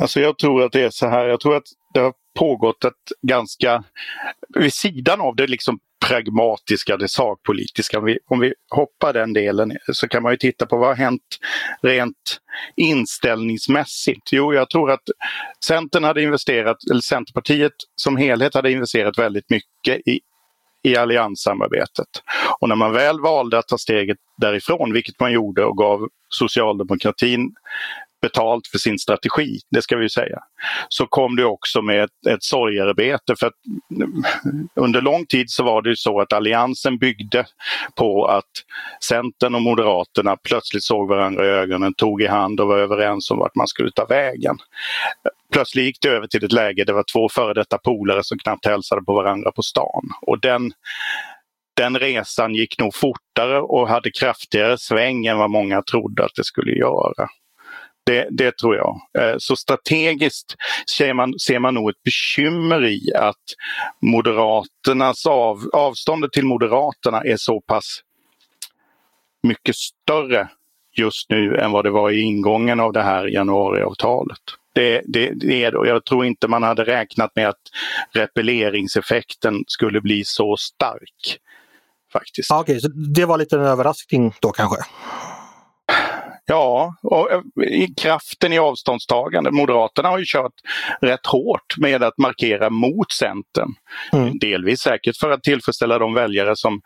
Alltså 0.00 0.20
jag 0.20 0.38
tror 0.38 0.64
att 0.64 0.72
det 0.72 0.82
är 0.84 0.90
så 0.90 1.06
här, 1.06 1.26
jag 1.26 1.40
tror 1.40 1.56
att 1.56 1.68
det 1.94 2.00
har 2.00 2.12
pågått 2.34 2.84
ett 2.84 2.92
ganska, 3.22 3.84
vid 4.54 4.72
sidan 4.72 5.20
av 5.20 5.36
det 5.36 5.46
liksom 5.46 5.78
pragmatiska, 6.08 6.96
det 6.96 7.08
sakpolitiska. 7.08 7.98
Om 7.98 8.04
vi, 8.04 8.18
om 8.26 8.40
vi 8.40 8.54
hoppar 8.70 9.12
den 9.12 9.32
delen 9.32 9.72
så 9.92 10.08
kan 10.08 10.22
man 10.22 10.32
ju 10.32 10.36
titta 10.36 10.66
på 10.66 10.76
vad 10.76 10.88
har 10.88 10.94
hänt 10.94 11.38
rent 11.82 12.40
inställningsmässigt. 12.76 14.32
Jo, 14.32 14.54
jag 14.54 14.70
tror 14.70 14.90
att 14.90 15.02
Centern 15.64 16.04
hade 16.04 16.22
investerat, 16.22 16.76
eller 16.90 17.00
Centerpartiet 17.00 17.72
som 17.96 18.16
helhet 18.16 18.54
hade 18.54 18.72
investerat 18.72 19.18
väldigt 19.18 19.50
mycket 19.50 20.08
i 20.08 20.20
i 20.84 20.96
allianssamarbetet. 20.96 22.08
Och 22.60 22.68
när 22.68 22.76
man 22.76 22.92
väl 22.92 23.20
valde 23.20 23.58
att 23.58 23.68
ta 23.68 23.78
steget 23.78 24.18
därifrån, 24.36 24.92
vilket 24.92 25.20
man 25.20 25.32
gjorde 25.32 25.64
och 25.64 25.76
gav 25.76 26.08
socialdemokratin 26.28 27.54
betalt 28.24 28.66
för 28.66 28.78
sin 28.78 28.98
strategi, 28.98 29.58
det 29.70 29.82
ska 29.82 29.96
vi 29.96 30.08
säga. 30.08 30.38
Så 30.88 31.06
kom 31.06 31.37
det 31.37 31.44
också 31.44 31.82
med 31.82 32.04
ett, 32.04 32.26
ett 32.28 32.42
sorgarbete 32.42 33.34
för 33.38 33.46
att 33.46 33.54
mm, 33.96 34.24
under 34.74 35.00
lång 35.00 35.26
tid 35.26 35.50
så 35.50 35.64
var 35.64 35.82
det 35.82 35.96
så 35.96 36.20
att 36.20 36.32
Alliansen 36.32 36.98
byggde 36.98 37.46
på 37.96 38.26
att 38.26 38.50
Centern 39.04 39.54
och 39.54 39.62
Moderaterna 39.62 40.37
plötsligt 40.48 40.84
såg 40.84 41.08
varandra 41.08 41.46
i 41.46 41.48
ögonen, 41.48 41.94
tog 41.94 42.22
i 42.22 42.26
hand 42.26 42.60
och 42.60 42.68
var 42.68 42.78
överens 42.78 43.30
om 43.30 43.38
vart 43.38 43.54
man 43.54 43.66
skulle 43.66 43.90
ta 43.90 44.04
vägen. 44.04 44.56
Plötsligt 45.52 45.84
gick 45.84 46.00
det 46.00 46.08
över 46.08 46.26
till 46.26 46.44
ett 46.44 46.52
läge 46.52 46.84
där 46.84 46.92
det 46.92 46.92
var 46.92 47.04
två 47.12 47.28
före 47.28 47.54
detta 47.54 47.78
polare 47.78 48.24
som 48.24 48.38
knappt 48.38 48.66
hälsade 48.66 49.02
på 49.02 49.14
varandra 49.14 49.52
på 49.52 49.62
stan. 49.62 50.02
Och 50.20 50.40
den 50.40 50.72
den 51.76 51.98
resan 51.98 52.54
gick 52.54 52.78
nog 52.78 52.94
fortare 52.94 53.60
och 53.60 53.88
hade 53.88 54.10
kraftigare 54.10 54.78
sväng 54.78 55.26
än 55.26 55.38
vad 55.38 55.50
många 55.50 55.82
trodde 55.82 56.24
att 56.24 56.34
det 56.37 56.44
skulle 56.44 56.72
göra. 56.72 57.28
Det, 58.06 58.28
det 58.30 58.58
tror 58.58 58.76
jag. 58.76 59.00
Eh, 59.18 59.34
så 59.38 59.56
strategiskt 59.56 60.56
ser 60.96 61.14
man, 61.14 61.38
ser 61.38 61.58
man 61.58 61.74
nog 61.74 61.90
ett 61.90 62.02
bekymmer 62.02 62.84
i 62.84 63.14
att 63.14 63.44
Moderaternas 64.00 65.26
av, 65.26 65.70
avståndet 65.72 66.32
till 66.32 66.44
Moderaterna 66.44 67.20
är 67.20 67.36
så 67.36 67.60
pass 67.60 68.00
mycket 69.42 69.76
större 69.76 70.48
just 70.96 71.30
nu 71.30 71.56
än 71.56 71.72
vad 71.72 71.84
det 71.84 71.90
var 71.90 72.10
i 72.10 72.20
ingången 72.20 72.80
av 72.80 72.92
det 72.92 73.02
här 73.02 73.26
januariavtalet. 73.26 74.38
Det, 74.72 75.02
det, 75.06 75.32
det 75.34 75.64
är 75.64 75.72
det. 75.72 75.88
Jag 75.88 76.04
tror 76.04 76.24
inte 76.24 76.48
man 76.48 76.62
hade 76.62 76.84
räknat 76.84 77.36
med 77.36 77.48
att 77.48 77.60
repelleringseffekten 78.12 79.64
skulle 79.66 80.00
bli 80.00 80.24
så 80.24 80.56
stark. 80.56 81.38
Faktiskt. 82.12 82.50
Okej, 82.50 82.62
okay, 82.62 82.80
så 82.80 82.88
det 82.88 83.24
var 83.24 83.38
lite 83.38 83.56
en 83.56 83.62
överraskning 83.62 84.34
då 84.40 84.52
kanske? 84.52 84.76
Ja, 86.46 86.96
och 87.02 87.30
eh, 87.33 87.40
i 87.68 87.94
kraften 87.96 88.52
i 88.52 88.59
avståndstagande. 88.59 89.50
Moderaterna 89.50 90.09
har 90.09 90.18
ju 90.18 90.24
kört 90.26 90.52
rätt 91.00 91.26
hårt 91.26 91.76
med 91.78 92.02
att 92.02 92.18
markera 92.18 92.70
mot 92.70 93.12
Centern. 93.12 93.74
Mm. 94.12 94.38
Delvis 94.38 94.80
säkert 94.80 95.16
för 95.16 95.30
att 95.30 95.42
tillfredsställa 95.42 95.98
de 95.98 96.14
väljare 96.14 96.57
som 96.57 96.80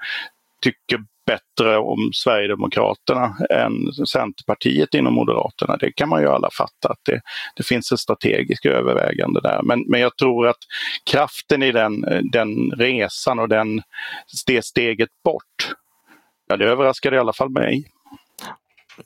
tycker 0.63 0.99
bättre 1.27 1.79
om 1.79 2.11
Sverigedemokraterna 2.15 3.37
än 3.51 3.93
Centerpartiet 4.07 4.95
inom 4.95 5.15
Moderaterna. 5.15 5.77
Det 5.77 5.93
kan 5.93 6.09
man 6.09 6.23
ju 6.23 6.29
alla 6.29 6.49
fatta 6.59 6.89
att 6.89 7.01
det, 7.05 7.21
det 7.57 7.63
finns 7.63 7.93
ett 7.93 7.99
strategiskt 7.99 8.67
övervägande 8.67 9.41
där. 9.41 9.61
Men, 9.63 9.85
men 9.89 10.01
jag 10.01 10.17
tror 10.17 10.49
att 10.49 10.59
kraften 11.11 11.63
i 11.63 11.73
den, 11.73 12.01
den 12.33 12.71
resan 12.71 13.39
och 13.39 13.49
den, 13.49 13.83
det 14.47 14.65
steget 14.65 15.09
bort, 15.25 15.75
ja, 16.49 16.57
det 16.57 16.65
överraskade 16.65 17.17
i 17.17 17.19
alla 17.19 17.33
fall 17.33 17.51
mig. 17.51 17.85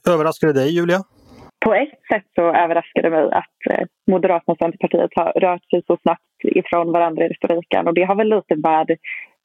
Överraskade 0.09 0.53
det 0.53 0.61
dig 0.61 0.77
Julia? 0.77 0.99
På 1.65 1.75
ett 1.75 2.01
sätt 2.12 2.27
så 2.35 2.43
överraskade 2.43 3.09
det 3.09 3.11
mig 3.11 3.25
att 3.25 3.59
eh, 3.71 3.87
Moderaterna 4.11 4.53
och 4.53 4.59
Centerpartiet 4.59 5.11
har 5.15 5.33
rört 5.33 5.71
sig 5.71 5.83
så 5.87 5.99
snabbt 6.03 6.38
ifrån 6.43 6.93
varandra 6.93 7.25
i 7.25 7.29
retoriken. 7.29 7.87
Och 7.87 7.95
det 7.95 8.05
har 8.05 8.15
väl 8.15 8.29
lite 8.29 8.57
med 8.57 8.97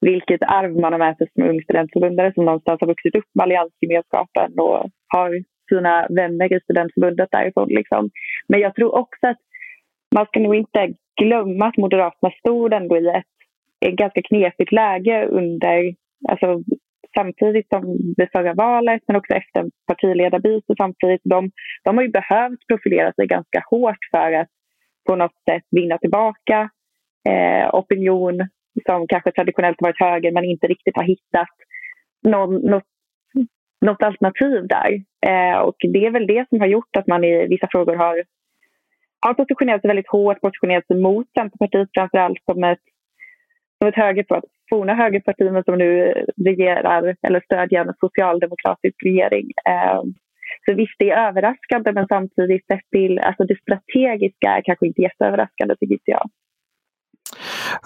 vilket 0.01 0.41
arv 0.41 0.79
man 0.79 0.93
har 0.93 0.99
med 0.99 1.17
sig 1.17 1.27
som 1.33 1.49
ung 1.49 1.61
studentförbundare 1.61 2.33
som 2.33 2.45
någonstans 2.45 2.81
har 2.81 2.87
vuxit 2.87 3.15
upp 3.15 3.29
med 3.33 3.43
alliansgemenskapen 3.43 4.59
och 4.59 4.89
har 5.07 5.29
sina 5.69 6.07
vänner 6.09 6.53
i 6.53 6.59
studentförbundet 6.59 7.29
därifrån. 7.31 7.67
Liksom. 7.69 8.09
Men 8.47 8.59
jag 8.59 8.75
tror 8.75 8.95
också 8.95 9.27
att 9.27 9.41
man 10.15 10.25
ska 10.25 10.39
nog 10.39 10.55
inte 10.55 10.93
glömma 11.21 11.65
att 11.65 11.77
Moderaterna 11.77 12.31
stod 12.39 12.73
ändå 12.73 12.97
i 12.97 13.07
ett, 13.07 13.33
ett 13.85 13.95
ganska 13.95 14.21
knepigt 14.21 14.71
läge 14.71 15.27
under 15.27 15.95
alltså, 16.29 16.63
samtidigt 17.17 17.69
som 17.69 17.83
det 18.17 18.29
förra 18.31 18.53
valet 18.53 19.01
men 19.07 19.15
också 19.15 19.33
efter 19.33 19.65
partiledarbyte 19.87 20.73
samtidigt. 20.77 21.21
De, 21.23 21.51
de 21.83 21.97
har 21.97 22.03
ju 22.03 22.09
behövt 22.09 22.67
profilera 22.67 23.13
sig 23.13 23.27
ganska 23.27 23.63
hårt 23.69 24.03
för 24.11 24.31
att 24.31 24.49
på 25.07 25.15
något 25.15 25.37
sätt 25.49 25.63
vinna 25.71 25.97
tillbaka 25.97 26.69
eh, 27.29 27.75
opinion 27.75 28.47
som 28.85 29.07
kanske 29.07 29.31
traditionellt 29.31 29.81
varit 29.81 29.99
höger 29.99 30.31
men 30.31 30.43
inte 30.43 30.67
riktigt 30.67 30.97
har 30.97 31.03
hittat 31.03 31.55
någon, 32.27 32.55
något, 32.55 32.83
något 33.85 34.03
alternativ 34.03 34.67
där. 34.67 34.91
Eh, 35.27 35.57
och 35.57 35.75
det 35.79 36.05
är 36.05 36.11
väl 36.11 36.27
det 36.27 36.49
som 36.49 36.59
har 36.59 36.67
gjort 36.67 36.95
att 36.97 37.07
man 37.07 37.23
i 37.23 37.47
vissa 37.47 37.67
frågor 37.71 37.95
har, 37.95 38.23
har 39.19 39.33
positionerat 39.33 39.81
sig 39.81 39.87
väldigt 39.87 40.09
hårt, 40.09 40.41
positionerat 40.41 40.87
sig 40.87 40.97
mot 41.01 41.27
Centerpartiet 41.39 41.89
framförallt 41.93 42.43
som 42.51 42.63
ett, 42.63 42.85
som 43.79 43.87
ett 43.87 43.95
högerparti 43.95 44.56
forna 44.69 44.93
högerpartierna 44.93 45.63
som 45.63 45.77
nu 45.77 46.13
regerar 46.45 47.15
eller 47.27 47.41
stödjer 47.41 47.81
en 47.85 47.93
socialdemokratisk 47.99 49.03
regering. 49.03 49.51
Eh, 49.69 50.01
så 50.65 50.73
visst, 50.73 50.95
det 50.99 51.09
är 51.09 51.27
överraskande 51.27 51.91
men 51.91 52.07
samtidigt 52.07 52.65
sett 52.65 52.89
till 52.91 53.19
alltså 53.19 53.43
det 53.43 53.61
strategiska 53.61 54.47
är 54.57 54.61
kanske 54.61 54.87
inte 54.87 55.01
jätteöverraskande 55.01 55.75
tycker 55.75 55.99
jag. 56.05 56.29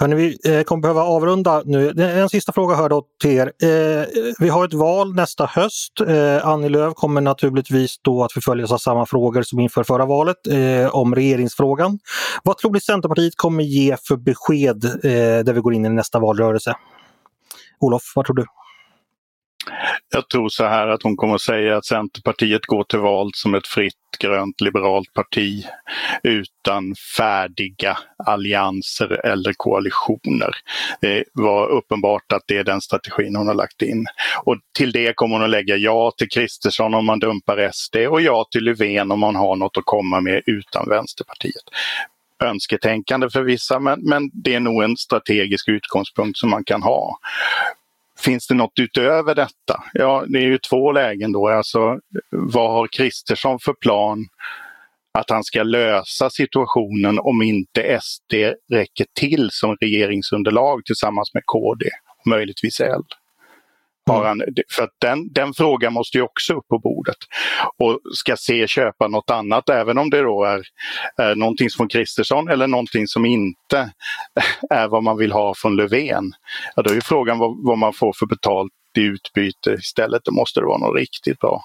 Hörrni, 0.02 0.16
vi 0.16 0.58
eh, 0.58 0.64
kommer 0.64 0.82
behöva 0.82 1.04
avrunda 1.04 1.62
nu. 1.66 1.90
En 2.02 2.30
sista 2.30 2.52
fråga 2.52 2.76
hör 2.76 2.90
då 2.90 3.04
till 3.22 3.32
er. 3.32 3.52
Eh, 3.64 4.06
vi 4.40 4.50
har 4.50 4.66
ett 4.66 4.74
val 4.74 5.16
nästa 5.16 5.46
höst. 5.46 6.02
Eh, 6.08 6.48
Annie 6.48 6.70
Lööf 6.70 6.94
kommer 6.94 7.22
naturligtvis 7.22 7.96
då 8.02 8.24
att 8.24 8.34
förföljas 8.34 8.72
av 8.72 8.78
samma 8.78 9.06
frågor 9.06 9.42
som 9.42 9.60
inför 9.60 9.84
förra 9.84 10.06
valet 10.06 10.38
om 10.92 11.16
regeringsfrågan. 11.16 12.00
Vad 12.44 12.58
tror 12.58 12.72
ni 12.72 12.82
Centerpartiet 12.82 13.34
kommer 13.36 13.64
ge 13.64 13.98
för 14.08 14.16
besked 14.16 14.82
där 15.46 15.54
vi 15.54 15.62
går 15.62 15.74
in 15.74 15.86
i 15.86 15.90
nästa 15.90 16.20
valrörelse? 16.20 16.74
Olof, 17.80 18.14
vad 18.16 18.26
tror 18.26 18.36
du? 18.36 18.46
Jag 20.14 20.30
tror 20.30 20.50
så 20.50 20.66
här 20.66 20.88
att 20.88 21.04
hon 21.04 21.16
kommer 21.16 21.36
att 21.36 21.42
säga 21.42 21.78
att 21.78 21.86
Centerpartiet 21.86 22.66
går 22.66 22.84
till 22.84 23.00
val 23.00 23.32
som 23.34 23.56
ett 23.56 23.68
fritt 23.68 23.96
grönt 24.20 24.62
liberalt 24.62 25.14
parti 25.14 25.66
utan 26.24 26.96
färdiga 27.18 27.98
allianser 28.26 29.26
eller 29.26 29.54
koalitioner. 29.54 30.52
Det 31.02 31.24
var 31.34 31.68
uppenbart 31.68 32.32
att 32.32 32.44
det 32.48 32.58
är 32.58 32.64
den 32.64 32.82
strategin 32.82 33.36
hon 33.36 33.48
har 33.48 33.54
lagt 33.54 33.82
in. 33.82 34.06
Och 34.44 34.58
till 34.78 34.92
det 34.92 35.16
kommer 35.16 35.36
hon 35.36 35.44
att 35.44 35.50
lägga 35.50 35.76
ja 35.76 36.12
till 36.18 36.30
Kristersson 36.30 36.94
om 36.94 37.06
man 37.06 37.20
dumpar 37.20 37.70
SD 37.74 37.96
och 37.96 38.22
ja 38.22 38.46
till 38.52 38.64
Löfven 38.64 39.12
om 39.12 39.20
man 39.20 39.36
har 39.36 39.56
något 39.56 39.78
att 39.78 39.86
komma 39.86 40.22
med 40.22 40.42
utan 40.46 40.90
Vänsterpartiet 40.90 41.64
önsketänkande 42.42 43.30
för 43.30 43.44
vissa, 43.44 43.80
men, 43.80 44.00
men 44.04 44.30
det 44.34 44.56
är 44.56 44.60
nog 44.60 44.84
en 44.84 44.98
strategisk 44.98 45.68
utgångspunkt 45.68 46.38
som 46.38 46.50
man 46.50 46.64
kan 46.64 46.84
ha. 46.84 47.20
Finns 48.22 48.48
det 48.48 48.54
något 48.54 48.80
utöver 48.80 49.36
detta? 49.36 49.84
Ja, 49.94 50.24
det 50.28 50.40
är 50.40 50.44
ju 50.44 50.58
två 50.58 50.92
lägen 50.92 51.32
då. 51.32 51.48
Alltså, 51.48 52.00
vad 52.30 52.72
har 52.72 52.88
Kristersson 52.88 53.60
för 53.60 53.74
plan 53.74 54.28
att 55.20 55.30
han 55.30 55.44
ska 55.44 55.64
lösa 55.64 56.30
situationen 56.30 57.20
om 57.20 57.42
inte 57.42 58.00
SD 58.02 58.34
räcker 58.72 59.06
till 59.20 59.50
som 59.52 59.78
regeringsunderlag 59.82 60.86
tillsammans 60.86 61.34
med 61.34 61.44
KD 61.46 61.86
och 62.20 62.28
möjligtvis 62.28 62.80
L? 62.80 63.04
Har 64.12 64.26
han, 64.26 64.42
för 64.76 64.84
att 64.84 64.96
den, 65.02 65.34
den 65.34 65.54
frågan 65.54 65.94
måste 65.94 66.18
ju 66.18 66.24
också 66.24 66.54
upp 66.54 66.68
på 66.68 66.80
bordet. 66.80 67.18
Och 67.78 68.00
ska 68.14 68.36
se 68.38 68.68
köpa 68.68 69.08
något 69.08 69.30
annat, 69.30 69.70
även 69.70 69.98
om 69.98 70.10
det 70.10 70.22
då 70.22 70.44
är, 70.44 70.62
är 71.18 71.36
någonting 71.36 71.70
från 71.70 71.88
Kristersson 71.88 72.50
eller 72.50 72.68
någonting 72.68 73.08
som 73.08 73.26
inte 73.26 73.92
är 74.70 74.88
vad 74.88 75.04
man 75.04 75.18
vill 75.18 75.32
ha 75.32 75.54
från 75.58 75.76
Löfven. 75.76 76.32
Ja, 76.76 76.82
då 76.82 76.94
är 76.94 77.02
frågan 77.02 77.40
vad, 77.40 77.66
vad 77.66 77.78
man 77.78 77.94
får 77.94 78.14
för 78.20 78.26
betalt 78.26 78.72
i 78.98 79.02
utbyte 79.02 79.72
istället. 79.72 80.22
Då 80.24 80.32
måste 80.32 80.60
det 80.60 80.66
vara 80.66 80.78
något 80.78 81.00
riktigt 81.00 81.40
bra. 81.40 81.64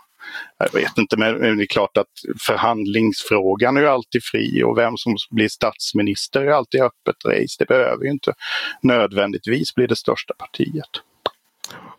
Jag 0.58 0.72
vet 0.72 0.98
inte, 0.98 1.16
men 1.16 1.56
det 1.56 1.64
är 1.64 1.66
klart 1.66 1.96
att 1.96 2.06
förhandlingsfrågan 2.46 3.76
är 3.76 3.80
ju 3.80 3.88
alltid 3.88 4.24
fri 4.24 4.62
och 4.62 4.78
vem 4.78 4.96
som 4.96 5.16
blir 5.30 5.48
statsminister 5.48 6.40
är 6.40 6.50
alltid 6.50 6.80
öppet 6.80 7.24
race. 7.24 7.56
Det 7.58 7.64
behöver 7.68 8.04
ju 8.04 8.10
inte 8.10 8.32
nödvändigtvis 8.82 9.74
bli 9.74 9.86
det 9.86 9.96
största 9.96 10.34
partiet. 10.34 10.90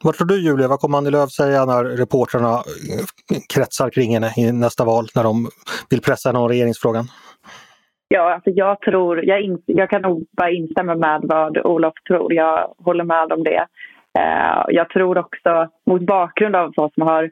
Vad 0.04 0.16
tror 0.16 0.28
du 0.28 0.42
Julia, 0.42 0.68
vad 0.68 0.80
kommer 0.80 0.98
Annie 0.98 1.10
Lööf 1.10 1.30
säga 1.30 1.66
när 1.66 1.84
reportrarna 1.84 2.54
eh, 2.54 3.38
kretsar 3.54 3.90
kring 3.90 4.14
henne 4.14 4.30
i 4.38 4.52
nästa 4.52 4.86
val 4.86 5.06
när 5.16 5.24
de 5.24 5.48
vill 5.90 6.02
pressa 6.02 6.30
henne 6.30 6.40
om 6.40 6.50
regeringsfrågan? 6.50 7.06
Ja, 8.08 8.34
alltså 8.34 8.50
jag 8.50 8.82
tror, 8.82 9.26
jag, 9.26 9.42
in, 9.42 9.62
jag 9.66 9.90
kan 9.90 10.02
nog 10.02 10.26
bara 10.38 10.52
instämma 10.52 10.96
med 10.96 11.22
vad 11.24 11.58
Olof 11.58 11.94
tror. 12.08 12.34
Jag 12.34 12.74
håller 12.86 13.04
med 13.04 13.34
om 13.34 13.44
det. 13.44 13.66
Eh, 14.20 14.64
jag 14.68 14.90
tror 14.90 15.18
också, 15.18 15.68
mot 15.90 16.02
bakgrund 16.02 16.56
av 16.56 16.74
vad 16.76 16.94
som 16.94 17.04
har 17.08 17.32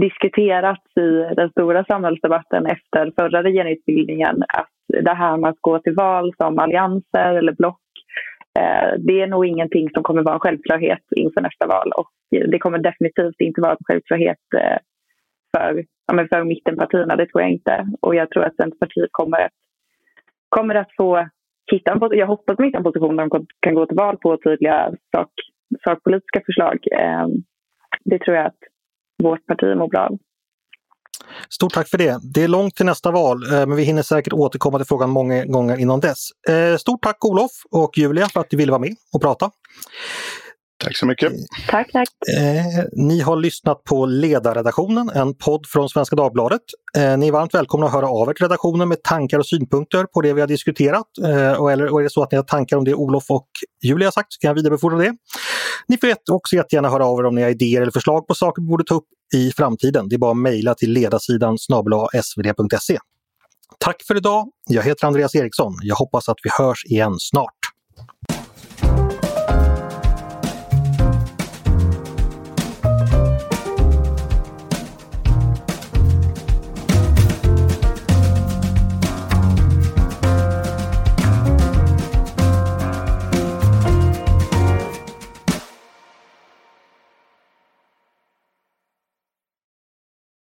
diskuterats 0.00 0.96
i 0.96 1.34
den 1.36 1.50
stora 1.50 1.84
samhällsdebatten 1.84 2.66
efter 2.66 3.12
förra 3.18 3.42
regeringsbildningen, 3.42 4.42
att 4.48 5.04
det 5.04 5.14
här 5.14 5.36
med 5.36 5.50
att 5.50 5.60
gå 5.60 5.78
till 5.78 5.94
val 5.94 6.34
som 6.36 6.58
allianser 6.58 7.34
eller 7.34 7.52
block 7.52 7.79
Eh, 8.60 8.92
det 8.98 9.20
är 9.20 9.26
nog 9.26 9.46
ingenting 9.46 9.90
som 9.90 10.02
kommer 10.02 10.22
vara 10.22 10.34
en 10.34 10.40
självklarhet 10.40 11.04
inför 11.16 11.40
nästa 11.40 11.66
val 11.66 11.92
och 11.92 12.10
det 12.30 12.58
kommer 12.58 12.78
definitivt 12.78 13.40
inte 13.40 13.60
vara 13.60 13.72
en 13.72 13.84
självklarhet 13.84 14.38
eh, 14.56 14.78
för, 15.56 15.84
för 16.30 16.44
mittenpartierna, 16.44 17.16
det 17.16 17.26
tror 17.26 17.42
jag 17.42 17.50
inte. 17.50 17.86
Och 18.00 18.14
jag 18.14 18.30
tror 18.30 18.44
att 18.44 18.56
Centerpartiet 18.56 19.08
kommer 19.12 19.40
att, 19.40 19.52
kommer 20.48 20.74
att 20.74 20.96
få 20.96 21.28
hitta 21.72 21.92
en 21.92 22.18
Jag 22.18 22.26
hoppas 22.26 22.56
de 22.56 22.64
hittar 22.64 22.78
en 22.78 22.84
position 22.84 23.16
där 23.16 23.28
de 23.28 23.46
kan 23.60 23.74
gå 23.74 23.86
till 23.86 23.96
val 23.96 24.16
på 24.16 24.36
tydliga 24.36 24.92
sak, 25.16 25.30
sakpolitiska 25.84 26.40
förslag. 26.46 26.78
Eh, 26.92 27.26
det 28.04 28.18
tror 28.18 28.36
jag 28.36 28.46
att 28.46 28.62
vårt 29.22 29.46
parti 29.46 29.76
mår 29.76 29.88
bra 29.88 30.00
av. 30.00 30.18
Stort 31.50 31.74
tack 31.74 31.88
för 31.88 31.98
det. 31.98 32.20
Det 32.22 32.42
är 32.42 32.48
långt 32.48 32.76
till 32.76 32.86
nästa 32.86 33.10
val, 33.10 33.52
eh, 33.52 33.66
men 33.66 33.76
vi 33.76 33.82
hinner 33.82 34.02
säkert 34.02 34.32
återkomma 34.32 34.78
till 34.78 34.86
frågan 34.86 35.10
många 35.10 35.44
gånger 35.44 35.76
innan 35.76 36.00
dess. 36.00 36.18
Eh, 36.48 36.76
stort 36.76 37.02
tack 37.02 37.24
Olof 37.24 37.50
och 37.70 37.98
Julia 37.98 38.28
för 38.28 38.40
att 38.40 38.50
du 38.50 38.56
ville 38.56 38.72
vara 38.72 38.80
med 38.80 38.94
och 39.12 39.22
prata. 39.22 39.50
Tack 40.84 40.96
så 40.96 41.06
mycket. 41.06 41.32
Tack, 41.68 41.92
tack. 41.92 42.08
Eh, 42.36 42.84
ni 42.92 43.20
har 43.20 43.36
lyssnat 43.36 43.84
på 43.84 44.06
Ledarredaktionen, 44.06 45.10
en 45.10 45.34
podd 45.34 45.66
från 45.66 45.88
Svenska 45.88 46.16
Dagbladet. 46.16 46.60
Eh, 46.96 47.18
ni 47.18 47.28
är 47.28 47.32
varmt 47.32 47.54
välkomna 47.54 47.86
att 47.86 47.92
höra 47.92 48.08
av 48.08 48.28
er 48.28 48.34
till 48.34 48.44
redaktionen 48.44 48.88
med 48.88 49.02
tankar 49.02 49.38
och 49.38 49.46
synpunkter 49.46 50.04
på 50.04 50.20
det 50.20 50.32
vi 50.32 50.40
har 50.40 50.48
diskuterat. 50.48 51.06
Eh, 51.24 51.52
och, 51.52 51.72
eller, 51.72 51.92
och 51.92 52.00
är 52.00 52.04
det 52.04 52.10
så 52.10 52.22
att 52.22 52.32
ni 52.32 52.36
har 52.36 52.42
tankar 52.42 52.76
om 52.76 52.84
det 52.84 52.94
Olof 52.94 53.30
och 53.30 53.48
Julia 53.84 54.06
har 54.06 54.12
sagt 54.12 54.32
så 54.32 54.38
kan 54.38 54.48
jag 54.48 54.54
vidarebefordra 54.54 54.98
det. 54.98 55.14
Ni 55.88 55.98
får 55.98 56.14
också 56.30 56.56
jättegärna 56.56 56.88
höra 56.88 57.06
av 57.06 57.18
er 57.18 57.24
om 57.24 57.34
ni 57.34 57.42
har 57.42 57.50
idéer 57.50 57.82
eller 57.82 57.92
förslag 57.92 58.26
på 58.26 58.34
saker 58.34 58.62
vi 58.62 58.68
borde 58.68 58.84
ta 58.84 58.94
upp 58.94 59.08
i 59.34 59.52
framtiden. 59.52 60.08
Det 60.08 60.16
är 60.16 60.18
bara 60.18 60.30
att 60.30 60.36
mejla 60.36 60.74
till 60.74 60.92
ledarsidan 60.92 61.58
svd.se. 61.58 62.98
Tack 63.78 64.02
för 64.06 64.16
idag! 64.16 64.48
Jag 64.68 64.82
heter 64.82 65.06
Andreas 65.06 65.34
Eriksson. 65.34 65.74
Jag 65.82 65.96
hoppas 65.96 66.28
att 66.28 66.38
vi 66.42 66.50
hörs 66.58 66.84
igen 66.84 67.14
snart. 67.18 67.54